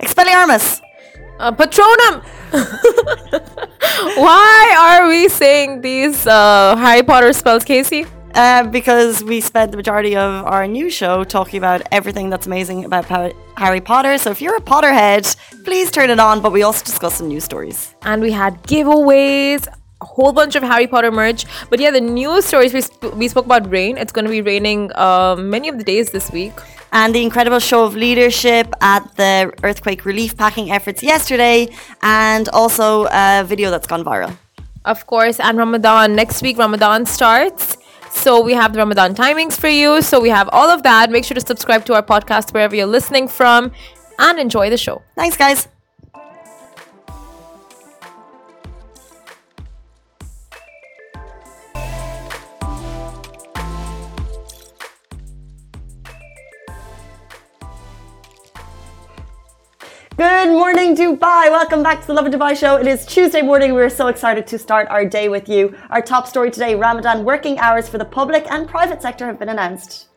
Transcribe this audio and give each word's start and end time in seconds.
Expelliarmus. 0.00 0.80
Uh, 1.38 1.52
Patronum! 1.52 2.22
Why 4.16 4.76
are 4.78 5.08
we 5.08 5.28
saying 5.28 5.80
these 5.82 6.26
uh, 6.26 6.76
Harry 6.76 7.02
Potter 7.02 7.32
spells, 7.32 7.64
Casey? 7.64 8.06
Uh, 8.34 8.64
because 8.64 9.24
we 9.24 9.40
spent 9.40 9.70
the 9.70 9.76
majority 9.76 10.14
of 10.14 10.44
our 10.44 10.66
new 10.66 10.90
show 10.90 11.24
talking 11.24 11.58
about 11.58 11.82
everything 11.90 12.28
that's 12.30 12.46
amazing 12.46 12.84
about 12.84 13.06
pa- 13.06 13.30
Harry 13.56 13.80
Potter. 13.80 14.18
So 14.18 14.30
if 14.30 14.40
you're 14.42 14.56
a 14.56 14.60
Potterhead, 14.60 15.34
please 15.64 15.90
turn 15.90 16.10
it 16.10 16.20
on. 16.20 16.40
But 16.40 16.52
we 16.52 16.62
also 16.62 16.84
discussed 16.84 17.18
some 17.18 17.28
news 17.28 17.44
stories. 17.44 17.94
And 18.02 18.20
we 18.22 18.30
had 18.30 18.62
giveaways, 18.64 19.66
a 20.00 20.04
whole 20.04 20.32
bunch 20.32 20.54
of 20.54 20.62
Harry 20.62 20.86
Potter 20.86 21.10
merch. 21.10 21.44
But 21.70 21.80
yeah, 21.80 21.90
the 21.90 22.00
news 22.00 22.44
stories 22.44 22.72
we, 22.72 22.80
sp- 22.82 23.14
we 23.14 23.28
spoke 23.28 23.46
about 23.46 23.70
rain. 23.70 23.96
It's 23.96 24.12
going 24.12 24.24
to 24.24 24.30
be 24.30 24.42
raining 24.42 24.92
uh, 24.94 25.36
many 25.38 25.68
of 25.68 25.78
the 25.78 25.84
days 25.84 26.10
this 26.10 26.30
week. 26.30 26.52
And 26.92 27.14
the 27.14 27.22
incredible 27.22 27.58
show 27.58 27.84
of 27.84 27.94
leadership 27.94 28.72
at 28.80 29.00
the 29.16 29.52
earthquake 29.62 30.04
relief 30.06 30.36
packing 30.36 30.70
efforts 30.70 31.02
yesterday, 31.02 31.68
and 32.02 32.48
also 32.48 33.06
a 33.10 33.44
video 33.46 33.70
that's 33.70 33.86
gone 33.86 34.02
viral. 34.04 34.34
Of 34.86 35.06
course, 35.06 35.38
and 35.38 35.58
Ramadan. 35.58 36.14
Next 36.16 36.40
week, 36.40 36.56
Ramadan 36.56 37.04
starts. 37.04 37.76
So 38.10 38.42
we 38.42 38.54
have 38.54 38.72
the 38.72 38.78
Ramadan 38.78 39.14
timings 39.14 39.52
for 39.58 39.68
you. 39.68 40.00
So 40.00 40.18
we 40.18 40.30
have 40.30 40.48
all 40.50 40.70
of 40.70 40.82
that. 40.84 41.10
Make 41.10 41.24
sure 41.24 41.34
to 41.34 41.46
subscribe 41.46 41.84
to 41.86 41.94
our 41.94 42.02
podcast 42.02 42.54
wherever 42.54 42.74
you're 42.74 42.86
listening 42.86 43.28
from 43.28 43.70
and 44.18 44.38
enjoy 44.38 44.70
the 44.70 44.78
show. 44.78 45.02
Thanks, 45.14 45.36
guys. 45.36 45.68
Good 60.18 60.48
morning, 60.48 60.96
Dubai. 60.96 61.48
Welcome 61.48 61.84
back 61.84 62.00
to 62.00 62.08
the 62.08 62.12
Lovin 62.12 62.32
Dubai 62.32 62.56
show. 62.56 62.74
It 62.74 62.88
is 62.88 63.06
Tuesday 63.06 63.40
morning. 63.40 63.72
We're 63.72 63.88
so 63.88 64.08
excited 64.08 64.48
to 64.48 64.58
start 64.58 64.88
our 64.88 65.04
day 65.04 65.28
with 65.28 65.48
you. 65.48 65.76
Our 65.90 66.02
top 66.02 66.26
story 66.26 66.50
today 66.50 66.74
Ramadan 66.74 67.24
working 67.24 67.56
hours 67.60 67.88
for 67.88 67.98
the 67.98 68.04
public 68.04 68.50
and 68.50 68.66
private 68.66 69.00
sector 69.00 69.26
have 69.26 69.38
been 69.38 69.48
announced. 69.48 70.08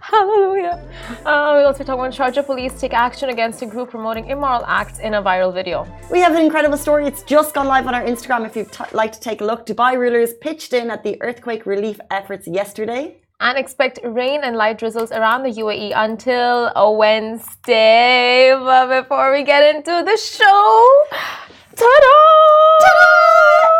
Hallelujah. 0.00 0.84
Uh, 1.24 1.54
we 1.56 1.62
also 1.62 1.84
talk 1.84 2.00
about 2.00 2.12
Sharjah 2.12 2.44
police 2.44 2.80
take 2.80 2.94
action 2.94 3.28
against 3.28 3.62
a 3.62 3.66
group 3.66 3.90
promoting 3.90 4.26
immoral 4.26 4.64
acts 4.66 4.98
in 4.98 5.14
a 5.14 5.22
viral 5.22 5.54
video. 5.54 5.86
We 6.10 6.18
have 6.18 6.34
an 6.34 6.42
incredible 6.42 6.76
story. 6.76 7.06
It's 7.06 7.22
just 7.22 7.54
gone 7.54 7.68
live 7.68 7.86
on 7.86 7.94
our 7.94 8.02
Instagram 8.02 8.44
if 8.44 8.56
you'd 8.56 8.76
like 8.92 9.12
to 9.12 9.20
take 9.20 9.40
a 9.40 9.44
look. 9.44 9.66
Dubai 9.66 9.96
rulers 9.96 10.34
pitched 10.34 10.72
in 10.72 10.90
at 10.90 11.04
the 11.04 11.16
earthquake 11.22 11.64
relief 11.64 12.00
efforts 12.10 12.48
yesterday. 12.48 13.21
And 13.44 13.58
expect 13.58 13.98
rain 14.04 14.42
and 14.44 14.56
light 14.56 14.78
drizzles 14.78 15.10
around 15.10 15.42
the 15.42 15.48
UAE 15.50 15.92
until 15.96 16.70
a 16.76 16.88
Wednesday. 16.92 18.52
But 18.54 19.02
before 19.02 19.32
we 19.32 19.42
get 19.42 19.74
into 19.74 19.90
the 19.90 20.16
show, 20.16 21.04
ta-da! 21.74 22.18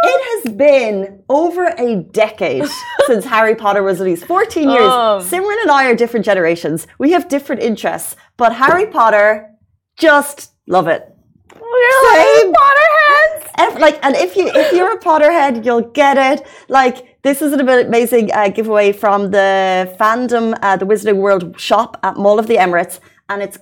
It 0.05 0.45
has 0.45 0.53
been 0.55 1.23
over 1.29 1.67
a 1.79 2.03
decade 2.11 2.65
since 3.07 3.25
Harry 3.25 3.55
Potter 3.55 3.85
was 3.85 4.01
released. 4.01 4.25
14 4.25 4.69
years. 4.69 4.83
Um. 4.83 5.23
Simran 5.23 5.63
and 5.63 5.71
I 5.71 5.85
are 5.87 5.95
different 5.95 6.27
generations. 6.27 6.89
We 6.99 7.13
have 7.13 7.29
different 7.29 7.63
interests, 7.63 8.17
but 8.37 8.53
Harry 8.57 8.87
Potter, 8.87 9.49
just 9.97 10.51
love 10.67 10.89
it. 10.89 11.09
We're 11.55 12.11
Harry 12.11 12.41
Same. 12.41 12.53
Potter 12.53 12.89
heads. 12.99 13.47
Ev- 13.59 13.79
like, 13.81 14.05
and 14.05 14.17
if 14.17 14.37
you 14.37 14.51
if 14.53 14.73
you're 14.73 14.93
a 14.93 14.99
Potterhead, 14.99 15.65
you'll 15.65 15.83
get 15.93 16.19
it. 16.19 16.45
Like, 16.69 17.12
this 17.23 17.41
is 17.43 17.53
an 17.53 17.61
amazing 17.61 18.33
uh, 18.33 18.49
giveaway 18.49 18.93
from 18.93 19.31
the 19.31 19.95
fandom, 19.99 20.59
uh, 20.63 20.77
the 20.77 20.87
Wizarding 20.87 21.19
World 21.19 21.59
shop 21.59 21.99
at 22.03 22.17
Mall 22.17 22.39
of 22.39 22.47
the 22.47 22.57
Emirates, 22.57 23.01
and 23.29 23.43
it's 23.43 23.59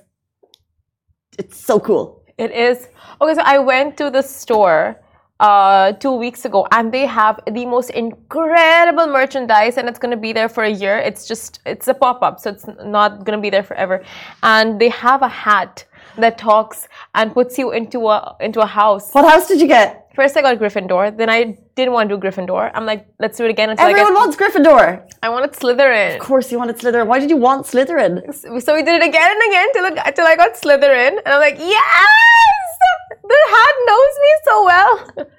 it's 1.37 1.63
so 1.63 1.79
cool. 1.79 2.23
It 2.37 2.51
is. 2.51 2.89
Okay, 3.21 3.35
so 3.35 3.41
I 3.43 3.59
went 3.59 3.97
to 3.97 4.09
the 4.09 4.21
store 4.21 4.99
uh, 5.39 5.91
two 5.93 6.11
weeks 6.11 6.45
ago 6.45 6.67
and 6.71 6.91
they 6.91 7.05
have 7.05 7.39
the 7.51 7.65
most 7.65 7.89
incredible 7.91 9.07
merchandise 9.07 9.77
and 9.77 9.89
it's 9.89 9.99
going 9.99 10.11
to 10.11 10.17
be 10.17 10.33
there 10.33 10.49
for 10.49 10.63
a 10.63 10.69
year. 10.69 10.97
It's 10.97 11.27
just, 11.27 11.59
it's 11.65 11.87
a 11.87 11.93
pop 11.93 12.21
up, 12.21 12.39
so 12.39 12.51
it's 12.51 12.65
not 12.85 13.25
going 13.25 13.37
to 13.37 13.41
be 13.41 13.49
there 13.49 13.63
forever. 13.63 14.03
And 14.43 14.79
they 14.79 14.89
have 14.89 15.21
a 15.21 15.27
hat 15.27 15.85
that 16.17 16.37
talks 16.37 16.87
and 17.15 17.33
puts 17.33 17.57
you 17.57 17.71
into 17.71 18.07
a 18.07 18.35
into 18.39 18.59
a 18.59 18.65
house. 18.65 19.11
What 19.13 19.25
house 19.25 19.47
did 19.47 19.61
you 19.61 19.67
get? 19.67 20.00
First, 20.15 20.35
I 20.37 20.41
got 20.41 20.57
Gryffindor. 20.59 21.15
Then 21.17 21.29
I 21.29 21.57
didn't 21.75 21.93
want 21.93 22.09
to 22.09 22.15
do 22.17 22.21
Gryffindor. 22.21 22.69
I'm 22.73 22.85
like, 22.85 23.07
let's 23.19 23.37
do 23.37 23.45
it 23.45 23.49
again 23.49 23.69
until 23.69 23.85
Everyone 23.87 24.11
I 24.11 24.13
get. 24.13 24.19
wants 24.19 24.35
Gryffindor. 24.37 25.07
I 25.23 25.29
wanted 25.29 25.51
Slytherin. 25.53 26.15
Of 26.15 26.21
course, 26.21 26.51
you 26.51 26.57
wanted 26.57 26.77
Slytherin. 26.77 27.07
Why 27.07 27.19
did 27.19 27.29
you 27.29 27.37
want 27.37 27.65
Slytherin? 27.65 28.33
So 28.61 28.73
we 28.75 28.83
did 28.83 29.01
it 29.01 29.07
again 29.07 29.29
and 29.31 29.41
again 29.49 29.67
till, 29.73 29.85
I- 30.05 30.11
till 30.11 30.25
I 30.27 30.35
got 30.35 30.53
Slytherin, 30.55 31.17
and 31.23 31.27
I'm 31.27 31.39
like, 31.39 31.57
yes, 31.59 32.11
the 33.23 33.39
hat 33.55 33.75
knows 33.89 34.13
me 34.23 34.31
so 34.43 34.65
well. 34.65 35.27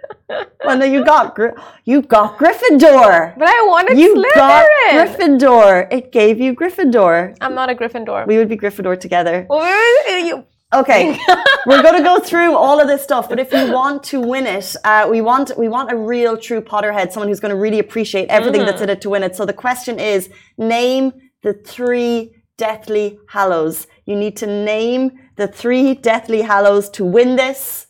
Well, 0.64 0.78
no, 0.78 0.86
you 0.86 1.04
got 1.04 1.36
you 1.84 2.00
got 2.00 2.38
Gryffindor. 2.38 3.36
But 3.38 3.48
I 3.48 3.64
wanted 3.68 3.98
You 3.98 4.14
Slytherin. 4.14 4.34
got 4.34 4.66
Gryffindor. 4.92 5.92
It 5.92 6.10
gave 6.10 6.40
you 6.40 6.54
Gryffindor. 6.54 7.36
I'm 7.42 7.54
not 7.54 7.68
a 7.68 7.74
Gryffindor. 7.74 8.26
We 8.26 8.38
would 8.38 8.48
be 8.48 8.56
Gryffindor 8.56 8.98
together. 8.98 9.46
Well, 9.50 10.24
you? 10.24 10.44
Okay, 10.72 11.18
we're 11.66 11.82
going 11.82 11.96
to 11.96 12.02
go 12.02 12.18
through 12.18 12.56
all 12.56 12.80
of 12.80 12.88
this 12.88 13.02
stuff, 13.02 13.28
but 13.28 13.38
if 13.38 13.52
you 13.52 13.70
want 13.70 14.02
to 14.04 14.20
win 14.20 14.46
it, 14.46 14.74
uh, 14.84 15.06
we 15.10 15.20
want 15.20 15.52
we 15.58 15.68
want 15.68 15.92
a 15.92 15.96
real 15.96 16.36
true 16.36 16.62
Potterhead, 16.62 17.12
someone 17.12 17.28
who's 17.28 17.40
going 17.40 17.54
to 17.54 17.60
really 17.60 17.78
appreciate 17.78 18.28
everything 18.28 18.64
that's 18.64 18.80
in 18.80 18.88
it 18.88 19.00
to 19.02 19.10
win 19.10 19.22
it. 19.22 19.36
So 19.36 19.44
the 19.44 19.52
question 19.52 19.98
is, 19.98 20.30
name 20.56 21.12
the 21.42 21.52
three 21.52 22.42
Deathly 22.56 23.18
Hallows. 23.28 23.86
You 24.06 24.16
need 24.16 24.36
to 24.38 24.46
name 24.46 25.18
the 25.36 25.46
three 25.46 25.94
Deathly 25.94 26.42
Hallows 26.42 26.88
to 26.90 27.04
win 27.04 27.36
this. 27.36 27.86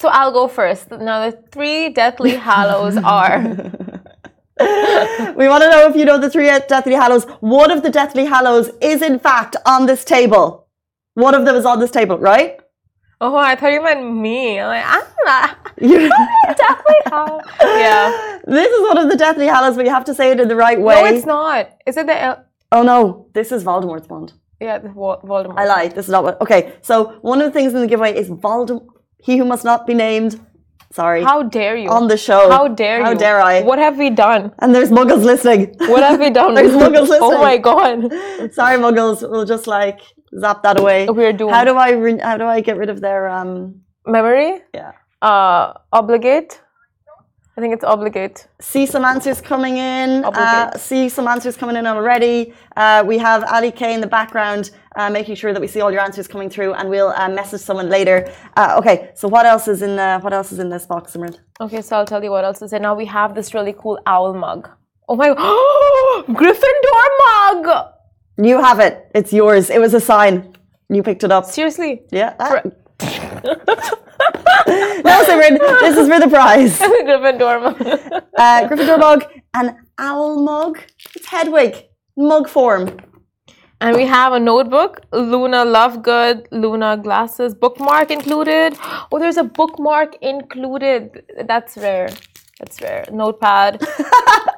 So 0.00 0.08
I'll 0.08 0.32
go 0.32 0.48
first. 0.48 0.90
Now 0.90 1.30
the 1.30 1.44
three 1.52 1.90
Deathly 1.90 2.34
Hallows 2.48 2.96
are. 2.96 3.38
We 4.60 5.48
want 5.48 5.62
to 5.64 5.70
know 5.70 5.88
if 5.88 5.96
you 5.96 6.04
know 6.04 6.18
the 6.18 6.30
three 6.30 6.46
Deathly 6.46 6.94
Hallows. 6.94 7.24
One 7.40 7.70
of 7.70 7.82
the 7.82 7.90
Deathly 7.90 8.24
Hallows 8.24 8.70
is 8.80 9.02
in 9.02 9.18
fact 9.18 9.56
on 9.66 9.86
this 9.86 10.04
table. 10.04 10.61
One 11.14 11.34
of 11.34 11.44
them 11.44 11.54
is 11.56 11.64
on 11.66 11.78
this 11.80 11.90
table, 11.90 12.18
right? 12.18 12.58
Oh, 13.20 13.36
I 13.36 13.54
thought 13.54 13.72
you 13.72 13.82
meant 13.82 14.04
me. 14.14 14.58
I'm 14.58 14.68
like, 14.68 14.84
ah. 14.84 15.58
I'm 15.80 15.88
not 15.88 15.90
You- 15.90 16.08
Deathly 16.56 16.94
Hallows. 17.06 17.42
Yeah. 17.60 18.38
this 18.46 18.70
is 18.72 18.82
one 18.88 18.98
of 18.98 19.08
the 19.10 19.16
Deathly 19.16 19.46
Hallows, 19.46 19.76
but 19.76 19.84
you 19.84 19.90
have 19.92 20.04
to 20.06 20.14
say 20.14 20.30
it 20.32 20.40
in 20.40 20.48
the 20.48 20.56
right 20.56 20.80
way. 20.80 20.94
No, 21.02 21.04
it's 21.16 21.26
not. 21.26 21.70
Is 21.86 21.96
it 21.96 22.06
the? 22.06 22.20
El- 22.20 22.44
Oh 22.74 22.82
no, 22.82 23.26
this 23.34 23.52
is 23.52 23.64
Voldemort's 23.64 24.08
wand. 24.08 24.32
yeah, 24.58 24.78
the 24.78 24.88
Vol- 24.88 25.20
Voldemort. 25.22 25.58
I 25.58 25.66
lied. 25.66 25.94
This 25.94 26.06
is 26.06 26.10
not 26.10 26.24
what. 26.24 26.40
Okay, 26.40 26.72
so 26.80 27.18
one 27.20 27.40
of 27.42 27.46
the 27.46 27.52
things 27.52 27.74
in 27.74 27.82
the 27.82 27.86
giveaway 27.86 28.16
is 28.16 28.30
Voldemort. 28.30 28.86
He 29.18 29.36
who 29.36 29.44
must 29.44 29.62
not 29.62 29.86
be 29.86 29.92
named. 29.92 30.40
Sorry. 30.90 31.22
How 31.22 31.42
dare 31.42 31.76
you? 31.76 31.90
on 31.90 32.08
the 32.08 32.16
show. 32.16 32.50
How 32.50 32.68
dare 32.68 32.98
you? 32.98 33.04
How 33.04 33.14
dare 33.14 33.40
I? 33.42 33.60
What 33.62 33.78
have 33.78 33.98
we 33.98 34.08
done? 34.10 34.52
And 34.60 34.74
there's 34.74 34.90
Muggles 34.90 35.22
listening. 35.24 35.74
What 35.80 36.02
have 36.02 36.18
we 36.18 36.30
done? 36.30 36.54
There's 36.58 36.72
Muggles 36.72 37.08
oh 37.08 37.12
listening. 37.14 37.20
oh 37.22 37.42
my 37.42 37.56
god. 37.58 38.52
Sorry, 38.54 38.78
Muggles. 38.78 39.20
We'll 39.30 39.44
just 39.44 39.66
like 39.66 40.00
zap 40.38 40.62
that 40.62 40.78
away. 40.80 41.08
We're 41.08 41.32
doomed. 41.32 41.52
How 41.52 41.64
do 41.64 41.76
I? 41.76 41.90
Re- 41.90 42.18
how 42.18 42.36
do 42.36 42.44
I 42.44 42.60
get 42.60 42.76
rid 42.76 42.90
of 42.90 43.00
their? 43.00 43.28
Um. 43.28 43.82
Memory? 44.06 44.60
Yeah. 44.74 44.92
Uh, 45.20 45.74
obligate. 45.92 46.60
I 47.56 47.60
think 47.60 47.74
it's 47.74 47.84
obligate. 47.84 48.48
See 48.60 48.86
some 48.86 49.04
answers 49.04 49.42
coming 49.42 49.76
in. 49.76 50.24
Uh, 50.24 50.76
see 50.78 51.10
some 51.10 51.28
answers 51.28 51.54
coming 51.54 51.76
in 51.76 51.86
already. 51.86 52.54
Uh, 52.76 53.04
we 53.06 53.18
have 53.18 53.44
Ali 53.44 53.70
K 53.70 53.92
in 53.92 54.00
the 54.00 54.06
background, 54.06 54.70
uh, 54.96 55.10
making 55.10 55.34
sure 55.34 55.52
that 55.52 55.60
we 55.60 55.68
see 55.68 55.82
all 55.82 55.92
your 55.92 56.00
answers 56.00 56.26
coming 56.26 56.48
through, 56.48 56.72
and 56.72 56.88
we'll 56.88 57.12
uh, 57.14 57.28
message 57.28 57.60
someone 57.60 57.90
later. 57.90 58.32
Uh, 58.56 58.76
okay, 58.78 59.10
so 59.14 59.28
what 59.28 59.44
else 59.44 59.68
is 59.68 59.82
in 59.82 59.96
the, 59.96 60.18
what 60.20 60.32
else 60.32 60.50
is 60.50 60.60
in 60.60 60.70
this 60.70 60.86
box, 60.86 61.12
Simran? 61.14 61.36
Okay, 61.60 61.82
so 61.82 61.96
I'll 61.96 62.06
tell 62.06 62.24
you 62.24 62.30
what 62.30 62.44
else 62.44 62.62
is 62.62 62.70
there. 62.70 62.80
Now 62.80 62.94
we 62.94 63.04
have 63.04 63.34
this 63.34 63.52
really 63.52 63.74
cool 63.78 64.00
owl 64.06 64.32
mug. 64.32 64.70
Oh 65.08 65.16
my 65.16 65.28
Gryffindor 66.34 67.64
mug! 67.64 67.92
You 68.36 68.60
have 68.60 68.80
it. 68.80 69.10
It's 69.14 69.32
yours. 69.32 69.70
It 69.70 69.80
was 69.80 69.94
a 69.94 70.00
sign. 70.00 70.54
You 70.88 71.02
picked 71.02 71.24
it 71.24 71.30
up. 71.32 71.44
Seriously. 71.44 72.02
Yeah. 72.10 72.34
no, 72.40 72.60
Simran, 75.26 75.58
this 75.80 75.96
is 75.96 76.08
for 76.08 76.20
the 76.20 76.28
prize. 76.30 76.78
Gryffindor 76.78 77.62
mug. 77.62 78.22
Uh, 78.38 78.68
Gryffindor 78.68 78.98
mug, 78.98 79.24
an 79.54 79.76
owl 79.98 80.42
mug. 80.42 80.78
It's 81.14 81.26
Hedwig 81.26 81.84
mug 82.16 82.48
form. 82.48 82.98
and 83.80 83.96
we 83.96 84.04
have 84.06 84.32
a 84.32 84.40
notebook, 84.40 85.00
Luna 85.12 85.64
Lovegood, 85.64 86.46
Luna 86.50 86.96
glasses, 86.96 87.54
bookmark 87.54 88.10
included. 88.10 88.76
Oh, 89.10 89.18
there's 89.18 89.36
a 89.36 89.44
bookmark 89.44 90.16
included. 90.22 91.22
That's 91.46 91.76
rare. 91.76 92.08
That's 92.58 92.80
rare. 92.80 93.04
Notepad. 93.12 93.80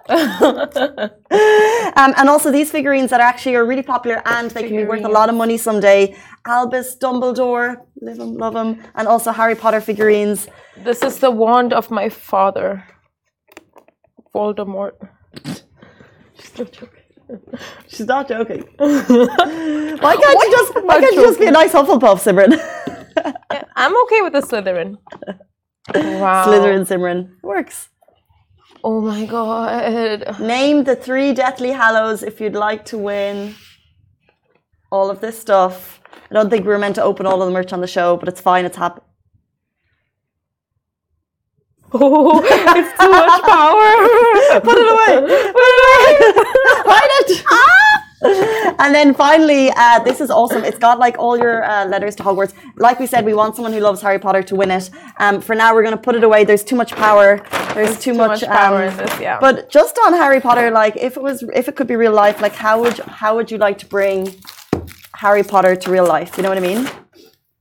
Um, 1.97 2.13
and 2.17 2.29
also 2.29 2.51
these 2.51 2.71
figurines 2.73 3.11
that 3.11 3.21
are 3.21 3.27
actually 3.27 3.55
are 3.55 3.65
really 3.65 3.83
popular 3.83 4.21
and 4.27 4.51
they 4.51 4.67
can 4.67 4.77
be 4.77 4.85
worth 4.85 5.05
a 5.05 5.09
lot 5.09 5.29
of 5.29 5.35
money 5.37 5.57
someday. 5.57 6.17
Albus 6.47 6.97
Dumbledore, 6.97 7.77
live 8.01 8.19
him, 8.19 8.35
love 8.35 8.57
him, 8.57 8.83
and 8.97 9.07
also 9.07 9.31
Harry 9.31 9.55
Potter 9.55 9.81
figurines. 9.81 10.49
This 10.79 11.03
is 11.03 11.19
the 11.21 11.31
wand 11.31 11.73
of 11.73 11.91
my 11.91 12.09
father, 12.09 12.85
Voldemort. 14.35 14.93
She's 17.87 18.07
not 18.07 18.29
joking. 18.29 18.65
why 18.77 20.17
can't 20.17 20.39
you 20.43 20.51
just 20.51 20.85
why 20.85 21.01
can't 21.01 21.15
you 21.15 21.23
just 21.23 21.39
be 21.39 21.47
a 21.47 21.51
nice 21.53 21.73
Hufflepuff, 21.73 22.19
Simran? 22.21 22.59
I'm 23.77 23.97
okay 24.05 24.21
with 24.23 24.33
the 24.33 24.41
Slytherin. 24.41 24.99
Wow. 25.95 26.47
Slytherin, 26.47 26.87
Simran 26.87 27.29
works. 27.43 27.91
Oh 28.87 29.01
my 29.01 29.25
god. 29.25 30.39
Name 30.39 30.85
the 30.85 30.95
three 30.95 31.33
Deathly 31.33 31.71
Hallows 31.71 32.23
if 32.23 32.39
you'd 32.39 32.53
like 32.53 32.85
to 32.87 32.99
win 32.99 33.55
all 34.93 35.11
of 35.11 35.23
this 35.23 35.41
stuff. 35.41 36.03
I 36.31 36.35
don't 36.35 36.51
think 36.51 36.67
we 36.67 36.69
were 36.69 36.79
meant 36.79 36.97
to 36.97 37.03
open 37.03 37.25
all 37.25 37.41
of 37.41 37.49
the 37.49 37.53
merch 37.53 37.73
on 37.73 37.81
the 37.81 37.87
show, 37.87 38.19
but 38.19 38.29
it's 38.29 38.43
fine. 38.43 38.67
It's 38.67 38.77
happening. 38.77 39.05
Oh, 41.97 42.43
it's 42.45 42.99
too 42.99 43.09
much 43.09 43.43
power. 43.43 44.61
Put 44.61 44.77
it 44.77 44.93
away. 44.93 45.15
Put 45.53 45.71
it 45.73 45.81
away. 45.87 46.09
Hide 46.85 47.31
it. 47.31 47.45
Ah! 47.49 47.84
and 48.79 48.95
then 48.95 49.13
finally, 49.13 49.71
uh, 49.77 49.99
this 50.01 50.21
is 50.21 50.31
awesome. 50.31 50.65
It's 50.65 50.79
got 50.79 50.99
like 50.99 51.19
all 51.19 51.37
your 51.37 51.65
uh, 51.65 51.85
letters 51.87 52.17
to 52.17 52.23
Hogwarts. 52.23 52.55
Like 52.77 52.99
we 52.99 53.07
said, 53.07 53.25
we 53.25 53.35
want 53.35 53.55
someone 53.55 53.73
who 53.73 53.81
loves 53.81 54.01
Harry 54.01 54.19
Potter 54.19 54.43
to 54.45 54.55
win 54.55 54.71
it. 54.71 54.89
Um, 55.19 55.43
for 55.43 55.55
now, 55.55 55.75
we're 55.75 55.83
going 55.83 55.97
to 55.97 56.03
put 56.03 56.15
it 56.15 56.25
away. 56.25 56.45
There's 56.45 56.65
too 56.65 56.77
much 56.77 56.93
power. 56.93 57.45
There's 57.75 57.99
too, 57.99 58.13
Too 58.13 58.19
much, 58.19 58.41
much 58.43 58.51
power 58.51 58.85
um, 58.85 58.89
in 58.89 58.97
this, 58.97 59.21
yeah. 59.21 59.39
But 59.41 59.69
just 59.69 59.99
on 60.07 60.15
Harry 60.15 60.41
Potter, 60.41 60.71
like 60.71 60.97
if 60.97 61.17
it 61.17 61.23
was, 61.23 61.43
if 61.55 61.69
it 61.69 61.77
could 61.77 61.87
be 61.87 61.97
real 61.97 62.13
life, 62.13 62.41
like 62.41 62.55
how 62.55 62.81
would 62.81 62.99
how 63.01 63.37
would 63.37 63.51
you 63.51 63.59
like 63.59 63.79
to 63.79 63.87
bring 63.87 64.35
Harry 65.17 65.43
Potter 65.43 65.77
to 65.77 65.91
real 65.91 66.07
life? 66.07 66.37
You 66.37 66.45
know 66.45 66.49
what 66.49 66.59
I 66.59 66.63
mean? 66.63 66.89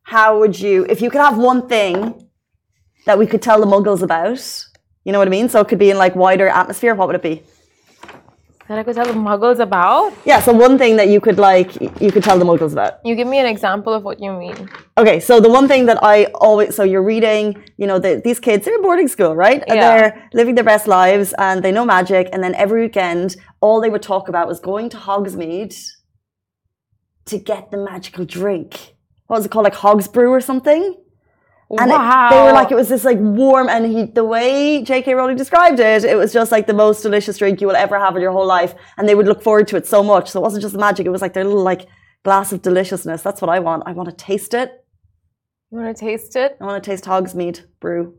How 0.04 0.39
would 0.39 0.60
you, 0.60 0.86
if 0.88 1.01
you 1.01 1.10
could 1.10 1.21
have 1.21 1.38
one 1.38 1.68
thing 1.68 2.30
that 3.06 3.18
we 3.18 3.25
could 3.25 3.42
tell 3.42 3.60
the 3.60 3.65
Muggles 3.65 4.01
about? 4.01 4.39
You 5.04 5.12
know 5.12 5.19
what 5.19 5.27
I 5.27 5.31
mean? 5.31 5.50
So 5.50 5.60
it 5.60 5.68
could 5.68 5.80
be 5.80 5.89
in 5.89 5.98
like 5.98 6.15
wider 6.15 6.48
atmosphere. 6.48 6.95
What 6.95 7.07
would 7.07 7.15
it 7.15 7.21
be? 7.24 7.44
That 8.69 8.80
I 8.80 8.83
could 8.83 8.95
tell 8.95 9.06
the 9.06 9.12
muggles 9.13 9.60
about? 9.60 10.13
Yeah, 10.24 10.39
so 10.39 10.54
one 10.54 10.77
thing 10.77 10.95
that 10.95 11.10
you 11.10 11.19
could 11.19 11.38
like 11.38 11.69
you 12.01 12.12
could 12.13 12.24
tell 12.24 12.39
the 12.39 12.45
muggles 12.45 12.71
about. 12.71 12.94
You 13.04 13.13
give 13.13 13.27
me 13.27 13.38
an 13.39 13.45
example 13.45 13.94
of 13.94 14.04
what 14.04 14.21
you 14.21 14.31
mean. 14.31 14.69
Okay, 14.98 15.19
so 15.19 15.42
the 15.42 15.50
one 15.50 15.68
thing 15.68 15.86
that 15.88 16.01
I 16.01 16.25
always 16.36 16.74
so 16.74 16.83
you're 16.83 17.04
reading, 17.04 17.62
you 17.77 17.88
know, 17.88 18.00
the, 18.00 18.21
these 18.24 18.39
kids 18.39 18.63
they're 18.63 18.75
in 18.75 18.81
boarding 18.81 19.10
school, 19.10 19.36
right? 19.36 19.62
And 19.68 19.75
Yeah. 19.75 19.81
they're 19.98 20.30
living 20.33 20.56
their 20.56 20.63
best 20.63 20.88
lives 20.88 21.33
and 21.38 21.62
they 21.62 21.74
know 21.74 21.83
magic 21.83 22.30
and 22.31 22.42
then 22.42 22.56
every 22.56 22.83
weekend 22.83 23.36
all 23.60 23.81
they 23.81 23.89
would 23.89 24.01
talk 24.01 24.30
about 24.30 24.48
was 24.48 24.62
going 24.62 24.89
to 24.92 24.98
Hogsmeade 24.98 25.75
to 27.25 27.38
get 27.38 27.69
the 27.69 27.77
magical 27.77 28.24
drink. 28.24 28.95
What 29.27 29.38
was 29.38 29.45
it 29.45 29.51
called? 29.51 29.65
Like 29.65 29.75
Hogs 29.75 30.07
Brew 30.07 30.30
or 30.31 30.39
something? 30.42 30.95
And 31.69 31.92
it- 31.92 31.95
wow. 31.95 32.30
they 32.30 32.42
were 32.42 32.51
like, 32.51 32.71
it 32.71 32.75
was 32.75 32.89
this 32.89 33.04
like 33.04 33.18
warm, 33.19 33.68
and 33.69 33.86
he, 33.86 34.04
the 34.06 34.24
way 34.24 34.83
J.K. 34.83 35.13
Rowling 35.15 35.38
described 35.38 35.80
it, 35.80 36.04
it 36.04 36.15
was 36.15 36.31
just 36.31 36.51
like 36.51 36.68
the 36.68 36.74
most 36.74 37.01
delicious 37.01 37.38
drink 37.38 37.62
you 37.62 37.68
will 37.68 37.75
ever 37.75 37.98
have 37.98 38.15
in 38.15 38.21
your 38.21 38.31
whole 38.31 38.45
life, 38.45 38.75
and 38.98 39.07
they 39.10 39.15
would 39.15 39.27
look 39.27 39.42
forward 39.42 39.68
to 39.69 39.75
it 39.77 39.88
so 39.88 40.04
much. 40.04 40.30
So 40.30 40.39
it 40.39 40.44
wasn't 40.44 40.62
just 40.62 40.74
the 40.74 40.80
magic; 40.80 41.06
it 41.06 41.10
was 41.10 41.21
like 41.21 41.33
their 41.33 41.44
little 41.45 41.63
like 41.63 41.88
glass 42.24 42.51
of 42.54 42.62
deliciousness. 42.62 43.21
That's 43.21 43.42
what 43.42 43.50
I 43.50 43.60
want. 43.60 43.83
I 43.86 43.92
want 43.94 44.10
to 44.10 44.15
taste 44.15 44.54
it. 44.54 44.71
You 45.71 45.80
want 45.80 45.95
to 45.98 46.00
taste 46.00 46.36
it? 46.36 46.57
I 46.62 46.65
want 46.65 46.83
to 46.83 46.89
taste 46.89 47.06
Hogsmeade 47.06 47.62
brew. 47.80 48.15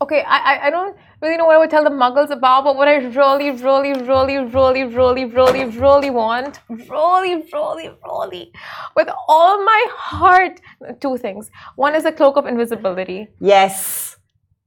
Okay, 0.00 0.22
I, 0.22 0.38
I 0.38 0.66
I 0.66 0.70
don't 0.70 0.96
really 1.20 1.36
know 1.36 1.46
what 1.46 1.56
I 1.56 1.58
would 1.58 1.70
tell 1.70 1.82
the 1.82 1.90
muggles 1.90 2.30
about, 2.30 2.62
but 2.62 2.76
what 2.76 2.86
I 2.86 2.96
really, 2.96 3.50
really, 3.50 3.92
really, 3.94 4.38
really, 4.38 4.84
really, 4.84 5.24
really, 5.24 5.64
really 5.64 6.10
want, 6.10 6.60
really, 6.68 7.34
really, 7.52 7.90
really, 8.06 8.52
with 8.94 9.08
all 9.26 9.64
my 9.64 9.84
heart, 9.90 10.60
two 11.00 11.16
things. 11.18 11.50
One 11.74 11.96
is 11.96 12.04
a 12.04 12.12
cloak 12.12 12.36
of 12.36 12.46
invisibility, 12.46 13.26
Yes, 13.40 14.16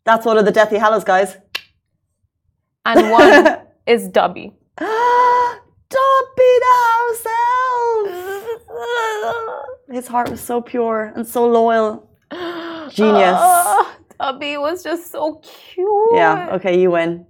that's 0.04 0.26
one 0.26 0.38
of 0.38 0.44
the 0.44 0.52
Deathly 0.52 0.80
Hallows 0.80 1.06
guys. 1.06 1.38
and 2.86 3.12
one 3.12 3.58
is 3.88 4.10
Dobby. 4.10 4.52
Dobby 4.78 6.52
the 6.66 6.76
house 6.88 7.26
elf. 7.42 8.62
His 9.92 10.08
heart 10.08 10.30
was 10.30 10.42
so 10.42 10.62
pure 10.62 11.12
and 11.16 11.26
so 11.28 11.46
loyal. 11.48 12.10
Genius. 12.90 13.38
Ah, 13.40 13.96
Dobby 14.22 14.56
was 14.58 14.84
just 14.84 15.12
so 15.12 15.42
cute. 15.44 15.88
Yeah. 16.14 16.50
Okay, 16.54 16.80
you 16.80 16.92
win. 16.92 17.26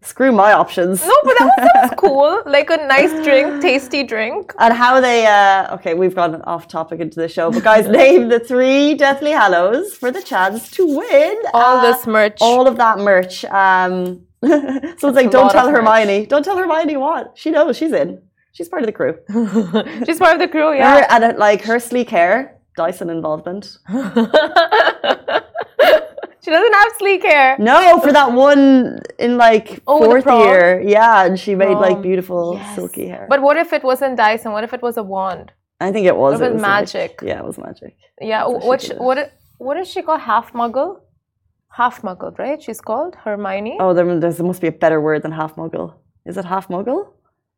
Screw 0.00 0.32
my 0.32 0.52
options. 0.52 1.00
No, 1.06 1.14
but 1.22 1.38
that 1.38 1.44
was, 1.44 1.68
that 1.72 1.90
was 1.90 1.92
cool. 2.04 2.42
Like 2.46 2.68
a 2.70 2.78
nice 2.88 3.12
drink, 3.24 3.62
tasty 3.68 4.02
drink. 4.02 4.52
And 4.58 4.74
how 4.74 5.00
they, 5.00 5.24
uh, 5.24 5.72
okay, 5.76 5.94
we've 5.94 6.16
gone 6.16 6.42
off 6.42 6.66
topic 6.66 6.98
into 6.98 7.20
the 7.20 7.28
show, 7.28 7.52
but 7.52 7.62
guys, 7.62 7.86
name 8.02 8.28
the 8.28 8.40
three 8.40 8.94
Deathly 8.94 9.30
Hallows 9.30 9.94
for 9.94 10.10
the 10.10 10.20
chance 10.20 10.68
to 10.72 10.84
win 10.84 11.36
All 11.54 11.76
uh, 11.76 11.82
this 11.92 12.04
merch. 12.08 12.38
all 12.40 12.66
of 12.66 12.76
that 12.78 12.98
merch. 12.98 13.44
Um, 13.44 14.26
it's 14.42 15.04
like, 15.04 15.30
don't 15.30 15.52
tell 15.52 15.68
of 15.68 15.72
merch. 15.72 15.84
Hermione. 15.84 16.26
Don't 16.26 16.44
tell 16.44 16.56
Hermione 16.58 16.96
what. 16.96 17.34
She 17.36 17.52
knows 17.52 17.76
she's 17.76 17.92
in. 17.92 18.20
She's 18.50 18.68
part 18.68 18.82
of 18.82 18.86
the 18.88 18.92
crew. 18.92 19.14
She's 20.04 20.18
part 20.18 20.34
of 20.34 20.40
the 20.40 20.48
crew, 20.48 20.70
Her, 20.70 20.74
yeah. 20.74 21.06
and 21.10 21.22
uh, 21.22 21.34
like 21.38 21.62
her 21.62 21.78
sleek 21.78 22.10
hair, 22.10 22.58
Dyson 22.76 23.08
involvement. 23.08 23.78
She 26.44 26.50
doesn't 26.50 26.72
have 26.74 26.92
sleek 26.98 27.22
hair. 27.24 27.56
No, 27.58 28.00
for 28.00 28.12
that 28.12 28.32
one 28.32 29.00
in 29.18 29.36
like 29.36 29.80
Oh, 29.86 29.98
fourth 30.04 30.26
year. 30.26 30.80
Yeah, 30.80 31.24
and 31.24 31.38
she 31.38 31.54
made 31.54 31.76
like 31.86 31.98
oh, 31.98 32.02
beautiful 32.02 32.54
Yes. 32.56 32.74
silky 32.74 33.06
hair. 33.08 33.26
But 33.28 33.42
what 33.42 33.56
if 33.56 33.72
it 33.72 33.82
wasn't 33.84 34.16
Dyson? 34.16 34.52
What 34.52 34.64
if 34.64 34.72
it 34.74 34.82
was 34.82 34.96
a 34.96 35.02
wand? 35.02 35.52
I 35.80 35.90
think 35.92 36.06
it 36.06 36.16
was. 36.16 36.40
It 36.40 36.52
was 36.52 36.62
like- 36.62 36.70
magic. 36.70 37.20
yeah, 37.22 37.38
it 37.40 37.44
was 37.44 37.58
magic. 37.58 37.96
Yeah. 38.20 38.46
What 38.46 38.64
What? 38.64 38.82
she. 38.82 38.94
What? 38.94 39.32
What 39.58 39.76
is 39.76 39.88
she 39.88 40.02
called? 40.02 40.20
Half 40.20 40.52
Muggle. 40.52 41.00
Half 41.70 42.02
Muggle, 42.02 42.36
right? 42.38 42.60
She's 42.62 42.80
called 42.80 43.14
Hermione. 43.24 43.78
Oh, 43.80 43.94
there, 43.94 44.04
there 44.20 44.46
must 44.46 44.60
be 44.60 44.68
a 44.68 44.72
better 44.72 45.00
word 45.00 45.22
than 45.22 45.32
half 45.32 45.54
muggle. 45.56 45.94
Is 46.26 46.36
it 46.36 46.44
half 46.44 46.68
muggle? 46.68 47.08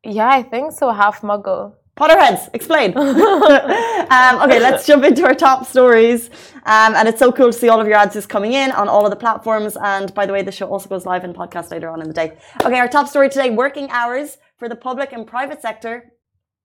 Yeah, 0.03 0.29
I 0.29 0.41
think 0.43 0.71
so. 0.71 0.91
Half 0.91 1.21
Muggle. 1.21 1.73
Potterheads, 1.97 2.49
explain. 2.53 2.95
um, 2.97 4.41
okay, 4.41 4.59
let's 4.59 4.85
jump 4.85 5.05
into 5.05 5.23
our 5.23 5.33
top 5.33 5.65
stories. 5.65 6.29
Um, 6.65 6.93
and 6.93 7.07
it's 7.07 7.19
so 7.19 7.31
cool 7.31 7.47
to 7.47 7.53
see 7.53 7.69
all 7.69 7.79
of 7.79 7.87
your 7.87 7.95
ads 7.95 8.15
just 8.15 8.27
coming 8.27 8.51
in 8.51 8.71
on 8.71 8.89
all 8.89 9.05
of 9.05 9.11
the 9.11 9.15
platforms. 9.15 9.77
And 9.81 10.13
by 10.13 10.25
the 10.25 10.33
way, 10.33 10.41
the 10.41 10.51
show 10.51 10.67
also 10.67 10.89
goes 10.89 11.05
live 11.05 11.23
in 11.23 11.33
podcast 11.33 11.71
later 11.71 11.89
on 11.89 12.01
in 12.01 12.09
the 12.09 12.13
day. 12.13 12.37
Okay, 12.65 12.79
our 12.79 12.89
top 12.89 13.07
story 13.07 13.29
today 13.29 13.49
working 13.49 13.89
hours 13.91 14.37
for 14.57 14.67
the 14.67 14.75
public 14.75 15.13
and 15.13 15.25
private 15.25 15.61
sector 15.61 16.11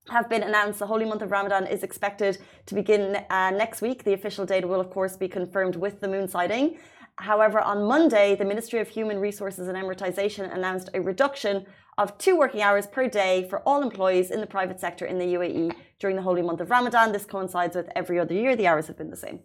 have 0.08 0.28
been 0.28 0.42
announced. 0.42 0.80
The 0.80 0.86
holy 0.86 1.04
month 1.04 1.22
of 1.22 1.30
Ramadan 1.30 1.66
is 1.66 1.84
expected 1.84 2.38
to 2.66 2.74
begin 2.74 3.24
uh, 3.30 3.50
next 3.50 3.82
week. 3.82 4.02
The 4.02 4.14
official 4.14 4.44
date 4.44 4.66
will, 4.66 4.80
of 4.80 4.90
course, 4.90 5.16
be 5.16 5.28
confirmed 5.28 5.76
with 5.76 6.00
the 6.00 6.08
moon 6.08 6.26
sighting. 6.26 6.78
However, 7.20 7.60
on 7.60 7.84
Monday, 7.84 8.34
the 8.34 8.46
Ministry 8.46 8.80
of 8.80 8.88
Human 8.88 9.18
Resources 9.18 9.68
and 9.68 9.76
Emiratization 9.76 10.54
announced 10.54 10.88
a 10.94 11.02
reduction 11.02 11.66
of 11.98 12.16
two 12.16 12.38
working 12.38 12.62
hours 12.62 12.86
per 12.86 13.08
day 13.08 13.46
for 13.50 13.60
all 13.60 13.82
employees 13.82 14.30
in 14.30 14.40
the 14.40 14.46
private 14.46 14.80
sector 14.80 15.04
in 15.04 15.18
the 15.18 15.34
UAE 15.34 15.74
during 16.00 16.16
the 16.16 16.22
holy 16.22 16.42
month 16.42 16.60
of 16.60 16.70
Ramadan. 16.70 17.12
This 17.12 17.24
coincides 17.24 17.76
with 17.76 17.88
every 17.94 18.18
other 18.18 18.34
year. 18.34 18.56
The 18.56 18.66
hours 18.66 18.88
have 18.88 18.98
been 18.98 19.10
the 19.10 19.16
same. 19.16 19.40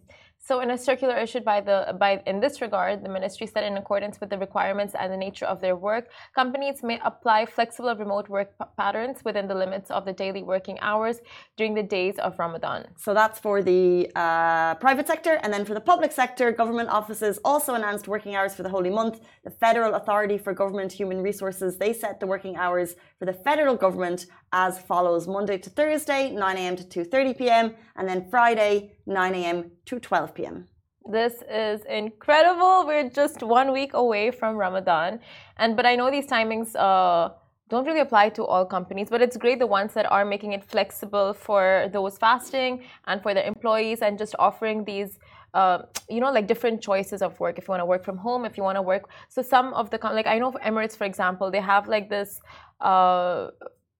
So, 0.48 0.60
in 0.60 0.70
a 0.70 0.78
circular 0.78 1.16
issued 1.16 1.44
by 1.44 1.60
the 1.60 1.96
by 1.98 2.22
in 2.24 2.38
this 2.38 2.60
regard, 2.60 3.02
the 3.02 3.08
ministry 3.08 3.48
said 3.48 3.64
in 3.64 3.76
accordance 3.78 4.20
with 4.20 4.30
the 4.30 4.38
requirements 4.38 4.94
and 4.96 5.12
the 5.12 5.16
nature 5.16 5.44
of 5.44 5.60
their 5.60 5.74
work, 5.74 6.04
companies 6.36 6.84
may 6.84 7.00
apply 7.04 7.46
flexible 7.46 7.96
remote 7.96 8.28
work 8.28 8.52
patterns 8.76 9.24
within 9.24 9.48
the 9.48 9.56
limits 9.56 9.90
of 9.90 10.04
the 10.04 10.12
daily 10.12 10.44
working 10.44 10.78
hours 10.80 11.16
during 11.56 11.74
the 11.74 11.82
days 11.82 12.16
of 12.18 12.38
Ramadan. 12.38 12.86
So 12.96 13.12
that's 13.12 13.40
for 13.40 13.60
the 13.60 14.08
uh, 14.14 14.76
private 14.76 15.08
sector. 15.08 15.40
And 15.42 15.52
then 15.52 15.64
for 15.64 15.74
the 15.74 15.80
public 15.80 16.12
sector, 16.12 16.52
government 16.52 16.90
offices 16.90 17.40
also 17.44 17.74
announced 17.74 18.06
working 18.06 18.36
hours 18.36 18.54
for 18.54 18.62
the 18.62 18.68
holy 18.68 18.90
month. 18.90 19.18
The 19.42 19.50
Federal 19.50 19.94
Authority 19.94 20.38
for 20.38 20.52
Government 20.54 20.92
Human 20.92 21.22
Resources, 21.22 21.76
they 21.76 21.92
set 21.92 22.20
the 22.20 22.26
working 22.28 22.54
hours 22.56 22.94
for 23.18 23.24
the 23.24 23.32
federal 23.32 23.74
government 23.74 24.26
as 24.52 24.78
follows. 24.78 25.26
Monday 25.26 25.58
to 25.58 25.70
Thursday, 25.70 26.30
9 26.30 26.56
a.m. 26.56 26.76
to 26.76 26.84
2.30 26.84 27.38
p.m. 27.38 27.74
And 27.96 28.08
then 28.08 28.28
Friday, 28.30 28.96
9 29.06 29.34
a.m. 29.34 29.70
to 29.86 30.00
12 30.00 30.34
p.m. 30.34 30.66
This 31.08 31.34
is 31.48 31.84
incredible. 31.84 32.84
We're 32.84 33.08
just 33.08 33.42
one 33.42 33.72
week 33.72 33.94
away 33.94 34.32
from 34.32 34.56
Ramadan, 34.56 35.20
and 35.56 35.76
but 35.76 35.86
I 35.86 35.94
know 35.94 36.10
these 36.10 36.26
timings 36.26 36.74
uh, 36.74 37.30
don't 37.68 37.86
really 37.86 38.00
apply 38.00 38.30
to 38.30 38.44
all 38.44 38.66
companies. 38.66 39.08
But 39.08 39.22
it's 39.22 39.36
great 39.36 39.60
the 39.60 39.68
ones 39.68 39.94
that 39.94 40.10
are 40.10 40.24
making 40.24 40.52
it 40.52 40.64
flexible 40.64 41.32
for 41.32 41.88
those 41.92 42.18
fasting 42.18 42.82
and 43.06 43.22
for 43.22 43.34
their 43.34 43.44
employees, 43.44 44.02
and 44.02 44.18
just 44.18 44.34
offering 44.40 44.84
these. 44.84 45.18
Uh, 45.54 45.82
you 46.10 46.20
know, 46.20 46.30
like 46.30 46.46
different 46.46 46.82
choices 46.82 47.22
of 47.22 47.38
work. 47.40 47.56
If 47.56 47.66
you 47.66 47.72
want 47.72 47.80
to 47.80 47.86
work 47.86 48.04
from 48.04 48.18
home, 48.18 48.44
if 48.44 48.58
you 48.58 48.62
want 48.62 48.76
to 48.76 48.82
work, 48.82 49.08
so 49.28 49.40
some 49.40 49.72
of 49.74 49.88
the 49.90 49.98
like 50.02 50.26
I 50.26 50.38
know 50.38 50.50
for 50.50 50.58
Emirates, 50.58 50.96
for 50.96 51.04
example, 51.04 51.50
they 51.52 51.60
have 51.60 51.88
like 51.88 52.10
this. 52.10 52.40
Uh, 52.80 53.50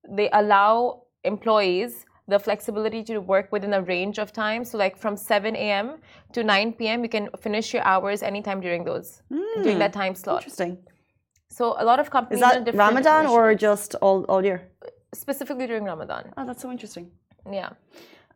they 0.08 0.28
allow 0.32 1.02
employees 1.24 2.04
the 2.28 2.38
flexibility 2.38 3.04
to 3.04 3.18
work 3.18 3.52
within 3.52 3.72
a 3.74 3.82
range 3.82 4.18
of 4.18 4.32
time. 4.32 4.64
So, 4.64 4.78
like 4.78 4.96
from 4.96 5.16
7 5.16 5.54
a.m. 5.54 5.98
to 6.32 6.42
9 6.42 6.72
p.m., 6.72 7.02
you 7.04 7.08
can 7.08 7.28
finish 7.40 7.72
your 7.72 7.84
hours 7.84 8.22
anytime 8.22 8.60
during 8.60 8.84
those 8.84 9.22
during 9.62 9.78
that 9.78 9.94
hmm. 9.94 10.00
time 10.00 10.14
slot. 10.14 10.42
Interesting. 10.42 10.78
So, 11.48 11.76
a 11.78 11.84
lot 11.84 12.00
of 12.00 12.10
companies 12.10 12.40
Is 12.40 12.42
are 12.42 12.54
that 12.54 12.64
different 12.64 12.88
Ramadan 12.88 13.26
or 13.26 13.54
just 13.54 13.94
all, 13.96 14.24
all 14.24 14.44
year? 14.44 14.68
specifically 15.14 15.66
during 15.66 15.84
Ramadan? 15.84 16.32
Oh, 16.36 16.46
that's 16.46 16.62
so 16.62 16.70
interesting. 16.70 17.10
Yeah. 17.50 17.70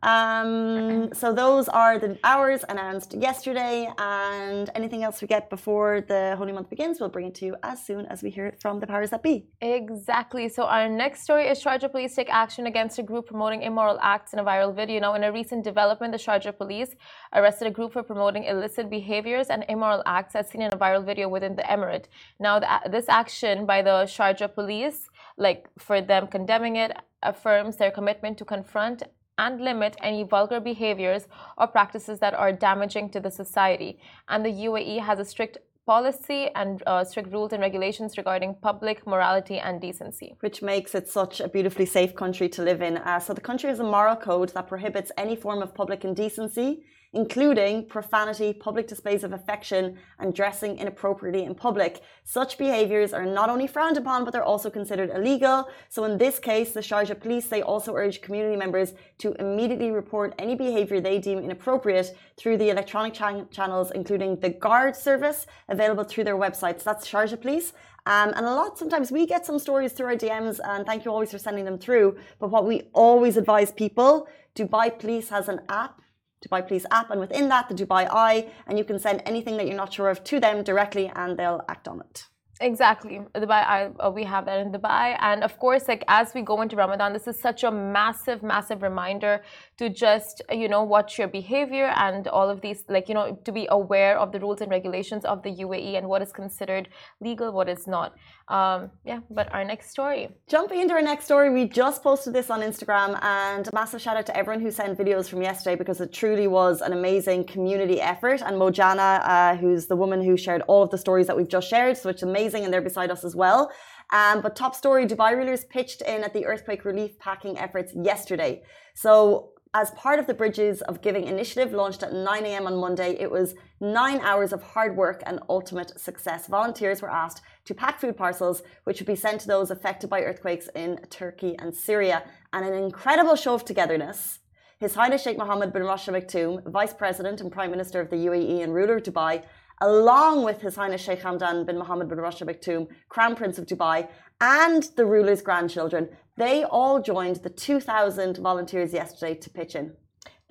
Um, 0.03 1.13
so 1.13 1.31
those 1.31 1.67
are 1.69 1.99
the 1.99 2.17
hours 2.23 2.65
announced 2.67 3.13
yesterday, 3.13 3.91
and 3.97 4.69
anything 4.73 5.03
else 5.03 5.21
we 5.21 5.27
get 5.27 5.49
before 5.49 6.01
the 6.01 6.35
holy 6.37 6.51
month 6.51 6.69
begins, 6.69 6.99
we'll 6.99 7.09
bring 7.09 7.27
it 7.27 7.35
to 7.35 7.45
you 7.45 7.55
as 7.61 7.85
soon 7.85 8.07
as 8.07 8.23
we 8.23 8.29
hear 8.31 8.47
it 8.47 8.59
from 8.59 8.79
the 8.79 8.87
powers 8.87 9.11
that 9.11 9.21
be. 9.21 9.45
Exactly. 9.61 10.49
So 10.49 10.63
our 10.63 10.89
next 10.89 11.21
story 11.21 11.47
is 11.47 11.63
Sharjah 11.63 11.91
police 11.91 12.15
take 12.15 12.29
action 12.29 12.65
against 12.65 12.97
a 12.97 13.03
group 13.03 13.27
promoting 13.27 13.61
immoral 13.61 13.99
acts 14.01 14.33
in 14.33 14.39
a 14.39 14.43
viral 14.43 14.75
video. 14.75 14.99
Now, 14.99 15.13
in 15.13 15.23
a 15.23 15.31
recent 15.31 15.63
development, 15.63 16.13
the 16.13 16.17
Sharjah 16.17 16.57
police 16.57 16.95
arrested 17.33 17.67
a 17.67 17.71
group 17.71 17.93
for 17.93 18.01
promoting 18.01 18.45
illicit 18.45 18.89
behaviors 18.89 19.47
and 19.47 19.65
immoral 19.69 20.01
acts, 20.05 20.35
as 20.35 20.49
seen 20.49 20.63
in 20.63 20.73
a 20.73 20.77
viral 20.77 21.05
video 21.05 21.29
within 21.29 21.55
the 21.55 21.63
emirate. 21.63 22.05
Now, 22.39 22.59
the, 22.59 22.67
this 22.89 23.07
action 23.07 23.65
by 23.67 23.83
the 23.83 24.05
Sharjah 24.05 24.53
police, 24.55 25.09
like 25.37 25.69
for 25.77 26.01
them 26.01 26.27
condemning 26.27 26.77
it, 26.77 26.91
affirms 27.21 27.77
their 27.77 27.91
commitment 27.91 28.37
to 28.39 28.45
confront 28.45 29.03
and 29.37 29.61
limit 29.61 29.95
any 30.01 30.23
vulgar 30.23 30.59
behaviors 30.59 31.27
or 31.57 31.67
practices 31.67 32.19
that 32.19 32.33
are 32.33 32.51
damaging 32.51 33.09
to 33.09 33.19
the 33.19 33.31
society. 33.31 33.99
And 34.27 34.45
the 34.45 34.49
UAE 34.49 34.99
has 35.01 35.19
a 35.19 35.25
strict 35.25 35.57
policy 35.85 36.49
and 36.55 36.83
uh, 36.85 37.03
strict 37.03 37.31
rules 37.33 37.53
and 37.53 37.61
regulations 37.61 38.17
regarding 38.17 38.55
public 38.61 39.05
morality 39.07 39.57
and 39.57 39.81
decency. 39.81 40.35
Which 40.41 40.61
makes 40.61 40.93
it 40.95 41.09
such 41.09 41.41
a 41.41 41.47
beautifully 41.47 41.85
safe 41.85 42.15
country 42.15 42.47
to 42.49 42.61
live 42.61 42.81
in. 42.81 42.97
Uh, 42.97 43.19
so 43.19 43.33
the 43.33 43.41
country 43.41 43.69
has 43.69 43.79
a 43.79 43.83
moral 43.83 44.15
code 44.15 44.49
that 44.49 44.67
prohibits 44.67 45.11
any 45.17 45.35
form 45.35 45.61
of 45.61 45.73
public 45.73 46.05
indecency, 46.05 46.83
including 47.13 47.85
profanity, 47.85 48.53
public 48.53 48.87
displays 48.87 49.23
of 49.23 49.33
affection, 49.33 49.97
and 50.19 50.33
dressing 50.33 50.77
inappropriately 50.77 51.43
in 51.43 51.53
public. 51.53 52.01
Such 52.23 52.57
behaviors 52.57 53.13
are 53.13 53.25
not 53.25 53.49
only 53.49 53.67
frowned 53.67 53.97
upon, 53.97 54.23
but 54.23 54.31
they're 54.31 54.43
also 54.43 54.69
considered 54.69 55.09
illegal. 55.09 55.67
So 55.89 56.05
in 56.05 56.17
this 56.17 56.39
case, 56.39 56.71
the 56.71 56.79
Sharjah 56.79 57.19
police, 57.19 57.47
they 57.47 57.61
also 57.61 57.93
urge 57.95 58.21
community 58.21 58.55
members 58.55 58.93
to 59.19 59.33
immediately 59.39 59.91
report 59.91 60.33
any 60.39 60.55
behavior 60.55 61.01
they 61.01 61.19
deem 61.19 61.39
inappropriate 61.39 62.15
through 62.37 62.57
the 62.57 62.69
electronic 62.69 63.13
ch 63.13 63.23
channels, 63.51 63.91
including 63.91 64.39
the 64.39 64.49
guard 64.49 64.95
service 64.95 65.47
available 65.67 66.05
through 66.05 66.23
their 66.23 66.37
websites. 66.37 66.83
That's 66.83 67.07
Sharjah 67.07 67.41
police. 67.41 67.73
Um, 68.05 68.33
and 68.35 68.45
a 68.45 68.53
lot, 68.53 68.79
sometimes 68.79 69.11
we 69.11 69.27
get 69.27 69.45
some 69.45 69.59
stories 69.59 69.93
through 69.93 70.07
our 70.07 70.15
DMs, 70.15 70.59
and 70.63 70.85
thank 70.85 71.05
you 71.05 71.11
always 71.11 71.29
for 71.31 71.37
sending 71.37 71.65
them 71.65 71.77
through. 71.77 72.17
But 72.39 72.49
what 72.49 72.65
we 72.65 72.89
always 72.93 73.37
advise 73.37 73.71
people, 73.71 74.27
Dubai 74.55 74.97
Police 74.97 75.29
has 75.29 75.47
an 75.47 75.61
app 75.69 76.01
Dubai 76.43 76.67
Police 76.67 76.85
app, 76.91 77.09
and 77.11 77.19
within 77.19 77.49
that, 77.49 77.69
the 77.69 77.75
Dubai 77.75 78.07
Eye, 78.09 78.47
and 78.67 78.77
you 78.79 78.83
can 78.83 78.99
send 78.99 79.21
anything 79.25 79.57
that 79.57 79.67
you're 79.67 79.81
not 79.85 79.93
sure 79.93 80.09
of 80.09 80.23
to 80.25 80.39
them 80.39 80.63
directly, 80.63 81.11
and 81.15 81.37
they'll 81.37 81.63
act 81.69 81.87
on 81.87 82.01
it. 82.01 82.25
Exactly, 82.61 83.19
Dubai. 83.33 83.61
I, 83.75 83.89
uh, 83.99 84.11
we 84.11 84.23
have 84.23 84.45
that 84.45 84.59
in 84.59 84.71
Dubai, 84.71 85.17
and 85.19 85.43
of 85.43 85.57
course, 85.57 85.87
like 85.87 86.03
as 86.07 86.33
we 86.35 86.41
go 86.41 86.61
into 86.61 86.75
Ramadan, 86.75 87.11
this 87.13 87.27
is 87.27 87.39
such 87.39 87.63
a 87.63 87.71
massive, 87.71 88.43
massive 88.43 88.83
reminder 88.83 89.41
to 89.81 89.89
just 89.89 90.35
you 90.61 90.67
know 90.73 90.83
watch 90.95 91.11
your 91.19 91.29
behavior 91.39 91.87
and 92.07 92.27
all 92.27 92.49
of 92.53 92.57
these, 92.65 92.79
like 92.95 93.07
you 93.09 93.15
know, 93.17 93.27
to 93.47 93.51
be 93.59 93.65
aware 93.79 94.13
of 94.23 94.27
the 94.33 94.39
rules 94.39 94.59
and 94.61 94.69
regulations 94.77 95.23
of 95.33 95.37
the 95.45 95.53
UAE 95.65 95.91
and 95.97 96.05
what 96.11 96.21
is 96.25 96.31
considered 96.41 96.85
legal, 97.27 97.51
what 97.51 97.67
is 97.75 97.83
not. 97.95 98.09
Um, 98.57 98.91
yeah, 99.11 99.19
but 99.37 99.47
our 99.55 99.65
next 99.71 99.89
story. 99.95 100.29
Jumping 100.53 100.79
into 100.81 100.93
our 100.93 101.05
next 101.11 101.25
story, 101.25 101.49
we 101.57 101.63
just 101.81 102.03
posted 102.03 102.33
this 102.33 102.49
on 102.55 102.59
Instagram, 102.69 103.11
and 103.23 103.67
a 103.67 103.73
massive 103.73 104.01
shout 104.05 104.17
out 104.17 104.27
to 104.27 104.35
everyone 104.37 104.61
who 104.65 104.71
sent 104.71 104.97
videos 105.03 105.25
from 105.31 105.41
yesterday 105.41 105.75
because 105.75 105.99
it 106.05 106.11
truly 106.13 106.47
was 106.47 106.81
an 106.81 106.93
amazing 106.93 107.45
community 107.45 107.99
effort. 108.13 108.41
And 108.41 108.53
Mojana, 108.61 109.09
uh, 109.33 109.55
who's 109.55 109.87
the 109.87 109.95
woman 109.95 110.19
who 110.21 110.35
shared 110.37 110.61
all 110.67 110.83
of 110.83 110.89
the 110.89 111.01
stories 111.05 111.27
that 111.27 111.35
we've 111.37 111.53
just 111.57 111.67
shared, 111.69 111.97
so 111.97 112.09
it's 112.09 112.23
amazing 112.23 112.51
amazing 112.51 112.65
and 112.65 112.73
they're 112.73 112.81
beside 112.81 113.11
us 113.11 113.23
as 113.23 113.35
well. 113.35 113.71
Um, 114.11 114.41
but 114.41 114.55
top 114.55 114.75
story, 114.75 115.05
Dubai 115.05 115.35
rulers 115.37 115.63
pitched 115.65 116.01
in 116.01 116.23
at 116.23 116.33
the 116.33 116.45
earthquake 116.45 116.83
relief 116.85 117.17
packing 117.19 117.57
efforts 117.57 117.93
yesterday. 117.95 118.63
So 118.93 119.51
as 119.73 119.91
part 119.91 120.19
of 120.19 120.27
the 120.27 120.33
Bridges 120.33 120.81
of 120.81 121.01
Giving 121.01 121.27
initiative 121.27 121.71
launched 121.71 122.03
at 122.03 122.11
9 122.11 122.45
a.m. 122.45 122.67
on 122.67 122.75
Monday, 122.75 123.15
it 123.17 123.31
was 123.31 123.55
nine 123.79 124.19
hours 124.19 124.51
of 124.51 124.61
hard 124.61 124.97
work 124.97 125.23
and 125.25 125.39
ultimate 125.47 125.97
success. 125.97 126.47
Volunteers 126.47 127.01
were 127.01 127.09
asked 127.09 127.41
to 127.63 127.73
pack 127.73 128.01
food 128.01 128.17
parcels, 128.17 128.63
which 128.83 128.99
would 128.99 129.07
be 129.07 129.15
sent 129.15 129.39
to 129.41 129.47
those 129.47 129.71
affected 129.71 130.09
by 130.09 130.23
earthquakes 130.23 130.67
in 130.75 130.99
Turkey 131.09 131.55
and 131.57 131.73
Syria. 131.73 132.23
And 132.51 132.65
an 132.65 132.73
incredible 132.73 133.37
show 133.37 133.53
of 133.53 133.63
togetherness. 133.63 134.39
His 134.77 134.95
Highness 134.95 135.23
Sheikh 135.23 135.37
Mohammed 135.37 135.71
bin 135.71 135.83
Rashid 135.83 136.15
Al 136.15 136.21
Maktoum, 136.21 136.69
Vice 136.69 136.93
President 136.93 137.39
and 137.39 137.51
Prime 137.51 137.71
Minister 137.71 138.01
of 138.01 138.09
the 138.09 138.17
UAE 138.17 138.63
and 138.63 138.73
ruler 138.73 138.97
of 138.97 139.03
Dubai, 139.03 139.43
along 139.81 140.43
with 140.43 140.61
His 140.61 140.75
Highness 140.75 141.01
Sheikh 141.01 141.21
Hamdan 141.21 141.65
bin 141.65 141.77
Mohammed 141.77 142.07
bin 142.07 142.19
Rashid 142.19 142.47
Al 142.47 142.53
Maktoum, 142.53 142.87
Crown 143.09 143.35
Prince 143.35 143.57
of 143.57 143.65
Dubai, 143.65 144.07
and 144.39 144.83
the 144.95 145.05
ruler's 145.05 145.41
grandchildren. 145.41 146.07
They 146.37 146.63
all 146.63 147.01
joined 147.01 147.37
the 147.37 147.49
2,000 147.49 148.37
volunteers 148.37 148.93
yesterday 148.93 149.35
to 149.35 149.49
pitch 149.49 149.75
in. 149.75 149.93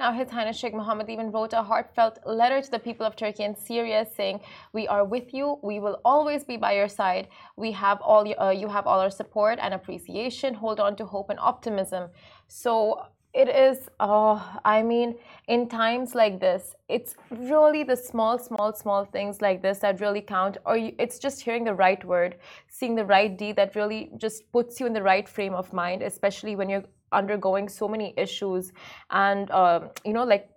Now, 0.00 0.12
His 0.12 0.30
Highness 0.30 0.56
Sheikh 0.56 0.72
Mohammed 0.74 1.10
even 1.10 1.30
wrote 1.30 1.52
a 1.52 1.62
heartfelt 1.62 2.18
letter 2.24 2.62
to 2.62 2.70
the 2.70 2.78
people 2.78 3.04
of 3.06 3.16
Turkey 3.16 3.44
and 3.44 3.56
Syria 3.56 4.06
saying, 4.16 4.40
We 4.72 4.88
are 4.88 5.04
with 5.04 5.34
you. 5.34 5.58
We 5.62 5.78
will 5.78 6.00
always 6.06 6.42
be 6.42 6.56
by 6.56 6.72
your 6.72 6.88
side. 6.88 7.28
We 7.56 7.72
have 7.72 8.00
all, 8.00 8.24
uh, 8.40 8.50
you 8.50 8.68
have 8.68 8.86
all 8.86 8.98
our 8.98 9.10
support 9.10 9.58
and 9.60 9.74
appreciation. 9.74 10.54
Hold 10.54 10.80
on 10.80 10.96
to 10.96 11.04
hope 11.04 11.28
and 11.28 11.38
optimism. 11.38 12.08
So, 12.48 13.02
it 13.32 13.48
is, 13.48 13.88
oh, 14.00 14.60
I 14.64 14.82
mean, 14.82 15.16
in 15.46 15.68
times 15.68 16.14
like 16.14 16.40
this, 16.40 16.74
it's 16.88 17.14
really 17.30 17.84
the 17.84 17.96
small, 17.96 18.38
small, 18.38 18.72
small 18.74 19.04
things 19.04 19.40
like 19.40 19.62
this 19.62 19.78
that 19.80 20.00
really 20.00 20.20
count. 20.20 20.58
Or 20.66 20.76
you, 20.76 20.94
it's 20.98 21.18
just 21.18 21.40
hearing 21.40 21.64
the 21.64 21.74
right 21.74 22.04
word, 22.04 22.36
seeing 22.68 22.96
the 22.96 23.04
right 23.04 23.36
deed 23.36 23.56
that 23.56 23.76
really 23.76 24.10
just 24.16 24.50
puts 24.52 24.80
you 24.80 24.86
in 24.86 24.92
the 24.92 25.02
right 25.02 25.28
frame 25.28 25.54
of 25.54 25.72
mind, 25.72 26.02
especially 26.02 26.56
when 26.56 26.68
you're 26.68 26.84
undergoing 27.12 27.68
so 27.68 27.86
many 27.86 28.14
issues 28.16 28.72
and, 29.10 29.50
uh, 29.50 29.80
you 30.04 30.12
know, 30.12 30.24
like 30.24 30.48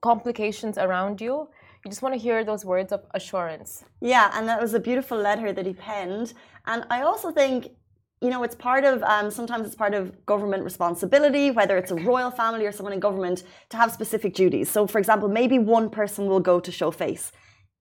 complications 0.00 0.78
around 0.78 1.20
you. 1.20 1.48
You 1.84 1.90
just 1.90 2.02
want 2.02 2.14
to 2.14 2.20
hear 2.20 2.44
those 2.44 2.64
words 2.64 2.92
of 2.92 3.06
assurance. 3.14 3.84
Yeah, 4.00 4.30
and 4.34 4.46
that 4.48 4.60
was 4.60 4.74
a 4.74 4.80
beautiful 4.80 5.18
letter 5.18 5.52
that 5.52 5.66
he 5.66 5.72
penned. 5.72 6.34
And 6.66 6.84
I 6.90 7.02
also 7.02 7.32
think 7.32 7.70
you 8.20 8.28
know, 8.28 8.42
it's 8.42 8.54
part 8.54 8.84
of, 8.84 9.02
um, 9.02 9.30
sometimes 9.30 9.66
it's 9.66 9.74
part 9.74 9.94
of 9.94 10.26
government 10.26 10.62
responsibility, 10.62 11.50
whether 11.50 11.78
it's 11.78 11.90
a 11.90 11.94
royal 11.94 12.30
family 12.30 12.66
or 12.66 12.72
someone 12.72 12.92
in 12.92 13.00
government, 13.00 13.44
to 13.70 13.76
have 13.76 13.90
specific 13.92 14.34
duties. 14.34 14.68
So, 14.68 14.86
for 14.86 14.98
example, 14.98 15.28
maybe 15.28 15.58
one 15.58 15.88
person 15.88 16.26
will 16.26 16.40
go 16.40 16.60
to 16.60 16.70
show 16.70 16.90
face. 16.90 17.32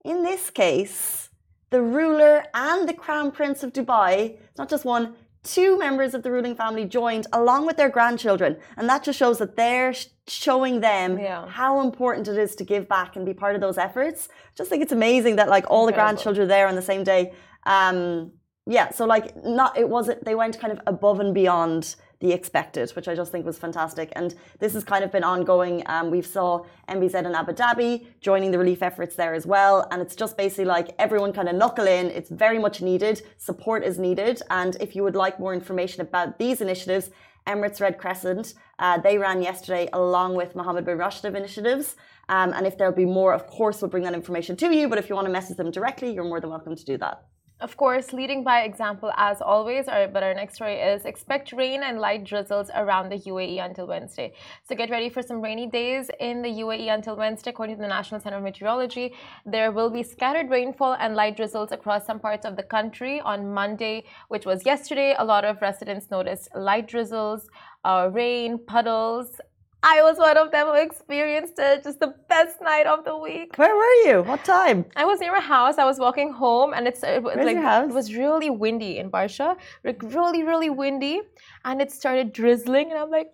In 0.05 0.23
this 0.23 0.49
case, 0.49 1.29
the 1.71 1.81
ruler 1.81 2.45
and 2.53 2.87
the 2.87 2.93
crown 2.93 3.31
prince 3.31 3.63
of 3.63 3.73
Dubai, 3.73 4.37
it's 4.49 4.57
not 4.57 4.69
just 4.69 4.85
one, 4.85 5.13
two 5.43 5.77
members 5.77 6.13
of 6.13 6.23
the 6.23 6.31
ruling 6.31 6.55
family 6.55 6.85
joined 6.85 7.27
along 7.33 7.65
with 7.65 7.75
their 7.75 7.89
grandchildren. 7.89 8.57
And 8.77 8.87
that 8.87 9.03
just 9.03 9.19
shows 9.19 9.39
that 9.39 9.57
they're 9.57 9.93
showing 10.27 10.79
them 10.79 11.19
yeah. 11.19 11.47
how 11.47 11.81
important 11.81 12.27
it 12.29 12.37
is 12.37 12.55
to 12.55 12.63
give 12.63 12.87
back 12.87 13.17
and 13.17 13.25
be 13.25 13.33
part 13.33 13.55
of 13.55 13.61
those 13.61 13.77
efforts. 13.77 14.29
Just 14.55 14.69
think 14.69 14.83
it's 14.83 14.93
amazing 14.93 15.35
that 15.35 15.49
like 15.49 15.65
all 15.69 15.87
Incredible. 15.87 15.91
the 15.91 15.93
grandchildren 15.93 16.45
are 16.45 16.47
there 16.47 16.67
on 16.67 16.75
the 16.75 16.81
same 16.81 17.03
day. 17.03 17.33
Um, 17.65 18.31
yeah, 18.69 18.91
so 18.91 19.05
like 19.05 19.43
not 19.43 19.77
it 19.77 19.89
wasn't 19.89 20.23
they 20.23 20.35
went 20.35 20.59
kind 20.59 20.71
of 20.71 20.79
above 20.85 21.19
and 21.19 21.33
beyond 21.33 21.95
the 22.19 22.31
expected, 22.31 22.91
which 22.91 23.07
I 23.07 23.15
just 23.15 23.31
think 23.31 23.45
was 23.45 23.57
fantastic. 23.57 24.11
And 24.15 24.35
this 24.59 24.73
has 24.73 24.83
kind 24.83 25.03
of 25.03 25.11
been 25.11 25.23
ongoing. 25.23 25.83
Um, 25.87 26.11
we 26.11 26.21
saw 26.21 26.65
MBZ 26.87 27.13
and 27.15 27.35
Abu 27.35 27.53
Dhabi 27.53 28.07
joining 28.19 28.51
the 28.51 28.59
relief 28.59 28.83
efforts 28.83 29.15
there 29.15 29.33
as 29.33 29.47
well. 29.47 29.87
And 29.89 30.01
it's 30.01 30.15
just 30.15 30.37
basically 30.37 30.65
like 30.65 30.93
everyone 30.99 31.31
kind 31.33 31.47
of 31.47 31.55
knuckle 31.55 31.87
in. 31.87 32.07
It's 32.07 32.29
very 32.29 32.59
much 32.59 32.81
needed. 32.81 33.21
Support 33.37 33.85
is 33.85 33.97
needed. 33.97 34.41
And 34.49 34.75
if 34.81 34.95
you 34.95 35.03
would 35.03 35.15
like 35.15 35.39
more 35.39 35.53
information 35.53 36.01
about 36.01 36.37
these 36.37 36.59
initiatives, 36.61 37.09
Emirates 37.47 37.79
Red 37.79 37.97
Crescent, 37.97 38.53
uh, 38.79 38.99
they 38.99 39.17
ran 39.17 39.41
yesterday 39.41 39.87
along 39.93 40.35
with 40.35 40.55
Mohammed 40.55 40.85
bin 40.85 40.97
Rashid 40.97 41.33
initiatives. 41.33 41.95
Um, 42.27 42.53
and 42.53 42.67
if 42.67 42.77
there'll 42.77 42.93
be 42.93 43.05
more, 43.05 43.33
of 43.33 43.47
course, 43.47 43.81
we'll 43.81 43.89
bring 43.89 44.03
that 44.03 44.13
information 44.13 44.57
to 44.57 44.75
you. 44.75 44.89
But 44.89 44.99
if 44.99 45.09
you 45.09 45.15
want 45.15 45.25
to 45.25 45.31
message 45.31 45.55
them 45.55 45.71
directly, 45.71 46.13
you're 46.13 46.25
more 46.25 46.41
than 46.41 46.49
welcome 46.49 46.75
to 46.75 46.85
do 46.85 46.97
that. 46.97 47.23
Of 47.61 47.75
course, 47.75 48.13
leading 48.13 48.41
by 48.45 48.61
example 48.61 49.11
as 49.17 49.41
always, 49.41 49.89
our, 49.89 50.07
but 50.07 50.23
our 50.23 50.33
next 50.33 50.53
story 50.53 50.75
is 50.75 51.03
expect 51.03 51.51
rain 51.51 51.83
and 51.83 51.99
light 51.99 52.23
drizzles 52.23 52.69
around 52.73 53.09
the 53.09 53.17
UAE 53.17 53.65
until 53.65 53.85
Wednesday. 53.85 54.31
So 54.63 54.75
get 54.75 54.89
ready 54.89 55.09
for 55.09 55.21
some 55.21 55.41
rainy 55.41 55.67
days 55.67 56.09
in 56.21 56.41
the 56.41 56.47
UAE 56.47 56.87
until 56.93 57.17
Wednesday. 57.17 57.49
According 57.49 57.75
to 57.75 57.81
the 57.81 57.89
National 57.89 58.21
Center 58.21 58.37
of 58.37 58.43
Meteorology, 58.43 59.13
there 59.45 59.73
will 59.73 59.89
be 59.89 60.03
scattered 60.03 60.49
rainfall 60.49 60.95
and 61.01 61.15
light 61.15 61.35
drizzles 61.35 61.73
across 61.73 62.05
some 62.05 62.21
parts 62.21 62.45
of 62.45 62.55
the 62.55 62.63
country 62.63 63.19
on 63.19 63.53
Monday, 63.53 64.05
which 64.29 64.45
was 64.45 64.65
yesterday. 64.65 65.13
A 65.19 65.25
lot 65.25 65.43
of 65.43 65.61
residents 65.61 66.09
noticed 66.09 66.47
light 66.55 66.87
drizzles, 66.87 67.49
uh, 67.83 68.09
rain, 68.13 68.57
puddles, 68.57 69.41
I 69.81 70.03
was 70.03 70.17
one 70.17 70.37
of 70.37 70.51
them 70.51 70.67
who 70.67 70.73
experienced 70.73 71.53
it. 71.57 71.83
Just 71.83 71.99
the 71.99 72.13
best 72.27 72.61
night 72.61 72.85
of 72.85 73.05
the 73.05 73.15
week. 73.17 73.57
Where 73.57 73.75
were 73.75 74.09
you? 74.09 74.23
What 74.23 74.43
time? 74.43 74.85
I 74.95 75.05
was 75.05 75.19
near 75.21 75.35
a 75.35 75.41
house. 75.41 75.77
I 75.77 75.85
was 75.85 75.99
walking 75.99 76.33
home, 76.33 76.73
and 76.73 76.87
it's 76.87 77.01
it, 77.03 77.23
Where's 77.23 77.45
like 77.45 77.57
it 77.57 77.93
was 77.93 78.13
really 78.13 78.49
windy 78.49 78.97
in 78.97 79.09
Barsha, 79.09 79.55
like 79.85 80.01
really, 80.03 80.43
really 80.43 80.69
windy, 80.69 81.21
and 81.63 81.81
it 81.81 81.91
started 81.91 82.33
drizzling, 82.33 82.91
and 82.91 82.99
I'm 82.99 83.09
like, 83.09 83.31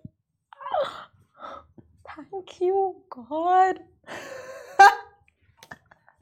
oh, 0.82 1.62
thank 2.14 2.60
you, 2.60 2.96
God. 3.10 3.80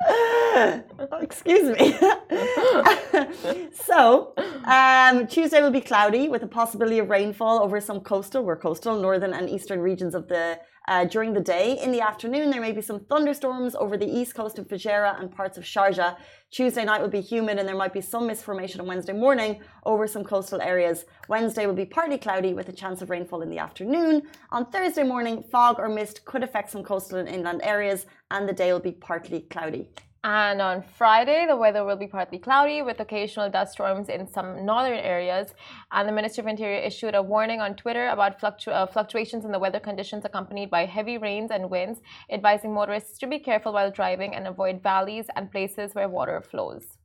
Excuse 1.21 1.79
me. 1.79 1.97
so, 3.73 4.35
um, 4.65 5.27
Tuesday 5.27 5.63
will 5.63 5.71
be 5.71 5.81
cloudy 5.81 6.29
with 6.29 6.43
a 6.43 6.47
possibility 6.47 6.99
of 6.99 7.09
rainfall 7.09 7.63
over 7.63 7.81
some 7.81 8.01
coastal, 8.01 8.45
we're 8.45 8.57
coastal, 8.57 9.01
northern 9.01 9.33
and 9.33 9.49
eastern 9.49 9.81
regions 9.81 10.15
of 10.15 10.29
the 10.29 10.59
uh, 10.89 11.05
during 11.05 11.33
the 11.33 11.41
day. 11.41 11.79
In 11.83 11.93
the 11.93 12.01
afternoon, 12.01 12.51
there 12.51 12.61
may 12.61 12.73
be 12.73 12.83
some 12.83 13.01
thunderstorms 13.01 13.75
over 13.75 13.97
the 13.97 14.07
east 14.07 14.35
coast 14.35 14.59
of 14.59 14.69
Fujairah 14.69 15.21
and 15.21 15.31
parts 15.31 15.57
of 15.57 15.65
Sharjah. 15.65 16.17
Tuesday 16.51 16.85
night 16.85 17.01
will 17.01 17.09
be 17.09 17.21
humid 17.21 17.59
and 17.59 17.67
there 17.67 17.77
might 17.77 17.93
be 17.93 18.01
some 18.01 18.27
mist 18.27 18.45
formation 18.45 18.81
on 18.81 18.87
Wednesday 18.87 19.13
morning 19.13 19.61
over 19.85 20.07
some 20.07 20.25
coastal 20.25 20.61
areas. 20.61 21.05
Wednesday 21.29 21.67
will 21.67 21.75
be 21.75 21.87
partly 21.87 22.19
cloudy 22.19 22.53
with 22.55 22.69
a 22.69 22.73
chance 22.73 23.03
of 23.03 23.11
rainfall 23.11 23.43
in 23.43 23.51
the 23.51 23.59
afternoon. 23.59 24.23
On 24.51 24.67
Thursday 24.71 25.03
morning, 25.03 25.43
fog 25.51 25.77
or 25.79 25.89
mist 25.89 26.25
could 26.25 26.43
affect 26.43 26.71
some 26.71 26.85
coastal 26.85 27.19
and 27.19 27.29
inland 27.29 27.61
areas 27.63 28.07
and 28.31 28.49
the 28.49 28.53
day 28.53 28.73
will 28.73 28.81
be 28.81 28.93
partly 28.93 29.41
cloudy. 29.51 29.91
And 30.25 30.63
on 30.63 30.83
Friday, 30.97 31.45
the 31.47 31.55
weather 31.55 31.85
will 31.85 31.97
be 31.97 32.07
partly 32.07 32.39
cloudy 32.39 32.81
with 32.81 32.99
occasional 32.99 33.51
dust 33.51 33.73
storms 33.73 34.09
in 34.09 34.27
some 34.27 34.65
northern 34.65 34.99
areas. 34.99 35.53
And 35.93 36.09
the 36.09 36.13
Ministry 36.13 36.41
of 36.41 36.47
Interior 36.47 36.81
issued 36.81 37.15
a 37.15 37.21
warning 37.23 37.61
on 37.61 37.75
Twitter 37.75 38.09
about 38.09 38.41
fluctu 38.41 38.69
uh, 38.69 38.87
fluctuations 38.87 39.45
in 39.45 39.53
the 39.53 39.59
weather 39.59 39.81
conditions 39.81 40.25
accompanied 40.25 40.71
by 40.71 40.87
heavy 40.87 41.19
rains 41.19 41.51
and 41.51 41.69
winds, 41.69 42.01
advising 42.31 42.73
motorists 42.73 43.19
to 43.19 43.27
be 43.27 43.39
careful 43.39 43.75
while 43.75 43.91
driving 43.91 44.35
and 44.35 44.49
avoid 44.49 44.83
valleys 44.83 45.27
and 45.37 45.53
places 45.53 45.95
where 45.95 46.09
water 46.09 46.41
flows. 46.41 46.97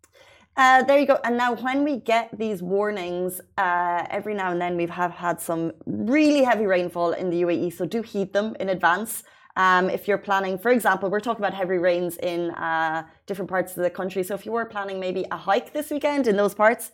Uh, 0.55 0.83
there 0.83 0.97
you 0.97 1.05
go. 1.05 1.19
And 1.25 1.35
now, 1.35 1.55
when 1.55 1.83
we 1.83 1.97
get 1.97 2.29
these 2.37 2.61
warnings, 2.61 3.41
uh, 3.57 4.05
every 4.09 4.33
now 4.33 4.51
and 4.51 4.61
then 4.61 4.77
we 4.77 4.85
have 4.87 5.11
had 5.11 5.41
some 5.41 5.73
really 5.85 6.43
heavy 6.43 6.65
rainfall 6.65 7.11
in 7.11 7.29
the 7.29 7.41
UAE. 7.41 7.73
So 7.73 7.85
do 7.85 8.01
heed 8.01 8.31
them 8.31 8.55
in 8.61 8.69
advance. 8.69 9.23
Um, 9.55 9.89
if 9.89 10.07
you're 10.07 10.17
planning, 10.17 10.57
for 10.57 10.71
example, 10.71 11.09
we're 11.09 11.19
talking 11.19 11.43
about 11.43 11.53
heavy 11.53 11.77
rains 11.77 12.17
in 12.17 12.51
uh, 12.51 13.03
different 13.25 13.49
parts 13.49 13.75
of 13.75 13.83
the 13.83 13.89
country. 13.89 14.23
So 14.23 14.33
if 14.35 14.45
you 14.45 14.51
were 14.51 14.65
planning 14.65 14.99
maybe 14.99 15.25
a 15.31 15.37
hike 15.37 15.73
this 15.73 15.89
weekend 15.89 16.27
in 16.27 16.37
those 16.37 16.53
parts, 16.53 16.91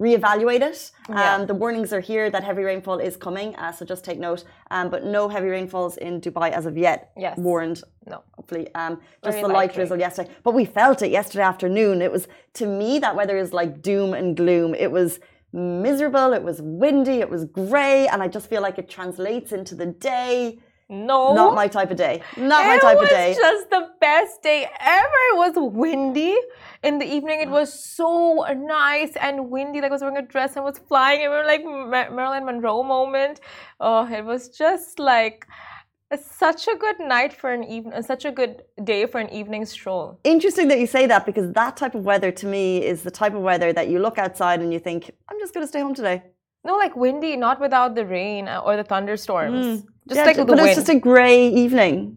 reevaluate 0.00 0.60
it. 0.60 0.90
Yeah. 1.08 1.34
Um, 1.34 1.46
the 1.46 1.54
warnings 1.54 1.92
are 1.92 2.00
here 2.00 2.30
that 2.30 2.42
heavy 2.42 2.62
rainfall 2.62 2.98
is 2.98 3.16
coming, 3.16 3.54
uh, 3.56 3.72
so 3.72 3.84
just 3.84 4.04
take 4.04 4.18
note. 4.18 4.44
Um, 4.70 4.90
but 4.90 5.04
no 5.04 5.28
heavy 5.28 5.48
rainfalls 5.48 5.96
in 5.98 6.20
Dubai 6.20 6.50
as 6.50 6.66
of 6.66 6.76
yet. 6.76 7.12
Yes. 7.16 7.38
Warned. 7.38 7.82
No. 8.06 8.22
Hopefully, 8.34 8.74
um, 8.74 9.00
just 9.22 9.36
Very 9.36 9.42
the 9.42 9.48
light 9.48 9.54
light 9.54 9.74
drizzle 9.74 9.98
yesterday. 9.98 10.30
But 10.42 10.54
we 10.54 10.64
felt 10.64 11.02
it 11.02 11.10
yesterday 11.10 11.44
afternoon. 11.44 12.02
It 12.02 12.10
was 12.10 12.26
to 12.54 12.66
me 12.66 12.98
that 12.98 13.14
weather 13.14 13.38
is 13.38 13.52
like 13.52 13.82
doom 13.82 14.14
and 14.14 14.36
gloom. 14.36 14.74
It 14.74 14.90
was 14.90 15.20
miserable. 15.52 16.32
It 16.32 16.42
was 16.42 16.60
windy. 16.60 17.20
It 17.20 17.30
was 17.30 17.44
grey, 17.44 18.08
and 18.08 18.20
I 18.22 18.28
just 18.28 18.50
feel 18.50 18.62
like 18.62 18.78
it 18.78 18.88
translates 18.90 19.52
into 19.52 19.74
the 19.76 19.86
day. 19.86 20.58
No. 20.88 21.34
Not 21.34 21.54
my 21.54 21.66
type 21.66 21.90
of 21.90 21.96
day. 21.96 22.20
Not 22.36 22.66
my 22.66 22.78
type 22.78 22.98
of 22.98 23.08
day. 23.08 23.26
It 23.26 23.28
was 23.30 23.38
just 23.38 23.70
the 23.70 23.88
best 24.00 24.42
day 24.42 24.68
ever. 24.80 25.20
It 25.32 25.36
was 25.36 25.52
windy 25.56 26.36
in 26.82 26.98
the 26.98 27.06
evening. 27.06 27.40
It 27.40 27.48
was 27.48 27.72
so 27.72 28.44
nice 28.54 29.16
and 29.16 29.50
windy. 29.50 29.80
Like 29.80 29.90
I 29.90 29.94
was 29.94 30.02
wearing 30.02 30.18
a 30.18 30.22
dress 30.22 30.56
and 30.56 30.64
was 30.64 30.78
flying. 30.78 31.22
It 31.22 31.28
was 31.28 31.44
like 31.46 31.64
Marilyn 31.64 32.44
Monroe 32.44 32.82
moment. 32.82 33.40
Oh, 33.80 34.06
it 34.06 34.24
was 34.24 34.50
just 34.50 34.98
like 34.98 35.46
such 36.22 36.68
a 36.68 36.76
good 36.76 37.00
night 37.00 37.32
for 37.32 37.50
an 37.50 37.64
evening. 37.64 38.00
Such 38.02 38.24
a 38.26 38.30
good 38.30 38.62
day 38.84 39.06
for 39.06 39.20
an 39.20 39.30
evening 39.30 39.64
stroll. 39.64 40.20
Interesting 40.22 40.68
that 40.68 40.78
you 40.78 40.86
say 40.86 41.06
that 41.06 41.24
because 41.24 41.50
that 41.54 41.76
type 41.78 41.94
of 41.94 42.04
weather 42.04 42.30
to 42.30 42.46
me 42.46 42.84
is 42.84 43.02
the 43.02 43.10
type 43.10 43.34
of 43.34 43.40
weather 43.40 43.72
that 43.72 43.88
you 43.88 43.98
look 43.98 44.18
outside 44.18 44.60
and 44.60 44.72
you 44.72 44.78
think, 44.78 45.10
I'm 45.30 45.38
just 45.40 45.54
going 45.54 45.64
to 45.64 45.68
stay 45.68 45.80
home 45.80 45.94
today. 45.94 46.22
No, 46.62 46.76
like 46.76 46.94
windy, 46.94 47.36
not 47.36 47.58
without 47.60 47.94
the 47.94 48.06
rain 48.06 48.48
uh, 48.48 48.60
or 48.60 48.76
the 48.76 48.84
thunderstorms. 48.84 49.84
Just. 50.08 50.18
Yeah, 50.18 50.24
like 50.24 50.36
the 50.36 50.44
but 50.44 50.56
wind. 50.56 50.68
it's 50.68 50.76
just 50.76 50.88
a 50.88 50.98
grey 50.98 51.48
evening. 51.48 52.16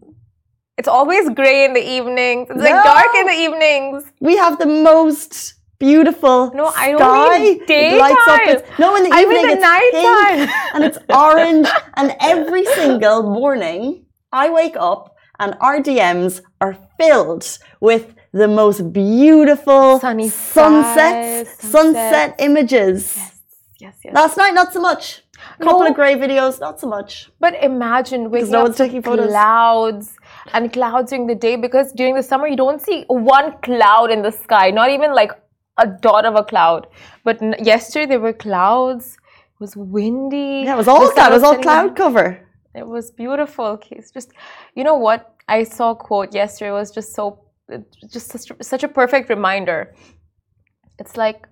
It's 0.76 0.88
always 0.88 1.28
gray 1.30 1.64
in 1.64 1.72
the 1.74 1.80
evenings. 1.96 2.48
It's 2.50 2.60
like 2.60 2.84
dark 2.84 3.12
in 3.16 3.26
the 3.26 3.32
evenings. 3.32 4.04
We 4.20 4.36
have 4.36 4.58
the 4.58 4.66
most 4.66 5.54
beautiful 5.80 6.52
No, 6.54 6.66
I 6.76 6.90
don't 6.92 7.00
sky. 7.00 7.38
mean 7.38 7.60
It 7.68 7.98
lights 7.98 8.28
up. 8.28 8.38
daytime. 8.40 8.56
It's, 8.56 8.78
no, 8.78 8.96
in 8.96 9.02
the 9.04 9.10
I 9.12 9.24
mean 9.24 9.26
evening 9.26 9.46
the 9.46 9.52
it's 9.54 9.62
nighttime. 9.62 10.38
pink 10.38 10.74
and 10.74 10.84
it's 10.84 10.98
orange. 11.26 11.68
and 11.96 12.16
every 12.20 12.64
single 12.66 13.22
morning, 13.24 14.06
I 14.32 14.50
wake 14.50 14.76
up 14.78 15.14
and 15.40 15.56
our 15.60 15.80
DMs 15.80 16.42
are 16.60 16.76
filled 16.98 17.58
with 17.80 18.14
the 18.32 18.46
most 18.48 18.92
beautiful 18.92 19.98
Sunny 20.00 20.28
sunsets, 20.28 21.50
skies, 21.58 21.70
sunset 21.70 22.12
sunsets. 22.12 22.34
images. 22.42 23.16
Yes, 23.80 23.94
yes. 24.04 24.14
Last 24.14 24.36
night, 24.36 24.54
not 24.54 24.72
so 24.72 24.80
much. 24.80 25.22
A 25.60 25.64
couple 25.64 25.80
No. 25.80 25.86
of 25.88 25.94
grey 25.94 26.14
videos, 26.14 26.60
not 26.60 26.80
so 26.80 26.88
much. 26.88 27.30
But 27.40 27.54
imagine 27.62 28.30
waking 28.30 28.50
no 28.50 28.66
up 28.66 28.76
taking 28.76 29.02
photos. 29.02 29.28
clouds 29.28 30.16
and 30.52 30.72
clouds 30.72 31.10
during 31.10 31.26
the 31.26 31.34
day 31.34 31.56
because 31.56 31.92
during 31.92 32.14
the 32.14 32.22
summer 32.22 32.46
you 32.48 32.56
don't 32.56 32.80
see 32.80 33.04
one 33.08 33.52
cloud 33.62 34.10
in 34.10 34.22
the 34.22 34.32
sky, 34.32 34.70
not 34.70 34.90
even 34.90 35.14
like 35.14 35.32
a 35.78 35.86
dot 35.86 36.24
of 36.24 36.34
a 36.34 36.44
cloud. 36.44 36.88
But 37.24 37.40
yesterday 37.64 38.06
there 38.06 38.20
were 38.20 38.32
clouds. 38.32 39.16
It 39.54 39.60
was 39.60 39.76
windy. 39.76 40.62
Yeah, 40.64 40.74
it 40.74 40.76
was 40.76 40.88
all 40.88 41.08
cloud. 41.10 41.30
It 41.30 41.34
was 41.34 41.42
all 41.42 41.58
cloud 41.58 41.96
cover. 41.96 42.40
It 42.74 42.86
was 42.86 43.10
beautiful. 43.10 43.80
It's 43.90 44.10
just, 44.10 44.32
you 44.74 44.84
know 44.84 44.94
what? 44.96 45.34
I 45.48 45.64
saw 45.64 45.94
quote 45.94 46.34
yesterday. 46.34 46.70
It 46.70 46.74
was 46.74 46.90
just 46.90 47.14
so, 47.14 47.40
just 48.12 48.30
such, 48.30 48.52
such 48.60 48.84
a 48.84 48.88
perfect 48.88 49.28
reminder. 49.28 49.94
It's 50.98 51.16
like, 51.16 51.46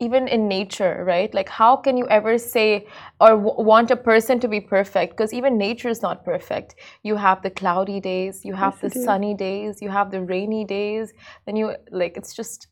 even 0.00 0.28
in 0.28 0.48
nature, 0.48 1.04
right? 1.06 1.32
Like, 1.32 1.48
how 1.48 1.76
can 1.76 1.96
you 1.96 2.06
ever 2.08 2.36
say 2.38 2.86
or 3.20 3.30
w- 3.30 3.62
want 3.62 3.90
a 3.90 3.96
person 3.96 4.40
to 4.40 4.48
be 4.48 4.60
perfect? 4.60 5.16
Because 5.16 5.32
even 5.32 5.56
nature 5.56 5.88
is 5.88 6.02
not 6.02 6.24
perfect. 6.24 6.74
You 7.02 7.16
have 7.16 7.42
the 7.42 7.50
cloudy 7.50 8.00
days, 8.00 8.44
you 8.44 8.54
have 8.54 8.80
the 8.80 8.90
sunny 8.90 9.34
days, 9.34 9.80
you 9.80 9.90
have 9.90 10.10
the 10.10 10.22
rainy 10.22 10.64
days. 10.64 11.12
Then 11.46 11.56
you 11.56 11.74
like, 11.90 12.16
it's 12.16 12.34
just, 12.34 12.66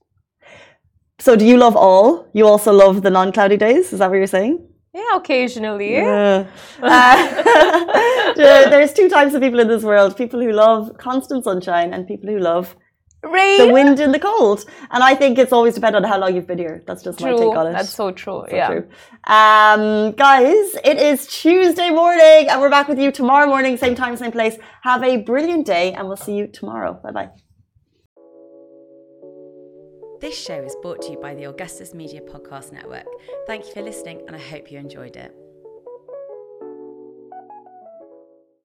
So, 1.21 1.37
do 1.37 1.45
you 1.45 1.57
love 1.57 1.77
all? 1.77 2.27
You 2.33 2.47
also 2.47 2.73
love 2.73 3.03
the 3.03 3.11
non 3.11 3.33
cloudy 3.33 3.57
days? 3.57 3.93
Is 3.93 4.01
that 4.01 4.11
what 4.11 4.17
you're 4.17 4.27
saying? 4.27 4.69
yeah, 4.95 5.17
occasionally. 5.17 5.93
Yeah. 5.95 6.47
Uh, 8.33 8.71
there's 8.71 8.93
two 8.95 9.09
types 9.11 9.35
of 9.35 9.43
people 9.43 9.61
in 9.61 9.69
this 9.69 9.83
world 9.83 10.17
people 10.17 10.41
who 10.41 10.53
love 10.53 10.97
constant 10.99 11.45
sunshine 11.45 11.93
and 11.93 12.07
people 12.07 12.29
who 12.31 12.39
love 12.39 12.75
Rain. 13.23 13.59
the 13.59 13.73
wind 13.73 14.01
and 14.01 14.13
the 14.13 14.19
cold. 14.19 14.65
And 14.91 15.03
I 15.03 15.15
think 15.15 15.39
it's 15.39 15.53
always 15.53 15.75
depend 15.75 15.97
on 15.97 16.05
how 16.05 16.19
long 16.19 16.35
you've 16.35 16.47
been 16.47 16.59
here. 16.59 16.83
That's 16.87 17.03
just 17.03 17.21
my 17.21 17.31
take 17.31 17.41
on 17.41 17.69
it. 17.69 17.73
That's 17.73 17.91
so 17.91 18.11
true. 18.11 18.45
So 18.49 18.57
yeah. 18.57 18.69
true. 18.69 18.89
Um, 19.25 20.13
guys, 20.13 20.75
it 20.85 20.99
is 20.99 21.27
Tuesday 21.27 21.91
morning, 21.91 22.49
and 22.49 22.61
we're 22.61 22.71
back 22.71 22.89
with 22.89 22.99
you 22.99 23.13
tomorrow 23.13 23.47
morning, 23.47 23.77
same 23.77 23.95
time, 23.95 24.17
same 24.17 24.33
place. 24.33 24.57
Have 24.83 25.03
a 25.05 25.19
brilliant 25.19 25.67
day, 25.67 25.93
and 25.93 26.09
we'll 26.09 26.17
see 26.17 26.35
you 26.35 26.47
tomorrow. 26.49 26.99
Bye 27.03 27.13
bye. 27.13 27.31
This 30.21 30.39
show 30.39 30.63
is 30.63 30.77
brought 30.83 31.03
to 31.03 31.13
you 31.13 31.19
by 31.19 31.35
the 31.35 31.45
Augustus 31.45 31.95
Media 31.95 32.21
Podcast 32.21 32.73
Network. 32.73 33.07
Thank 33.47 33.67
you 33.67 33.73
for 33.73 33.83
listening, 33.83 34.23
and 34.27 34.37
I 34.37 34.39
hope 34.39 34.71
you 34.71 34.79
enjoyed 34.79 35.17
it. 35.17 35.35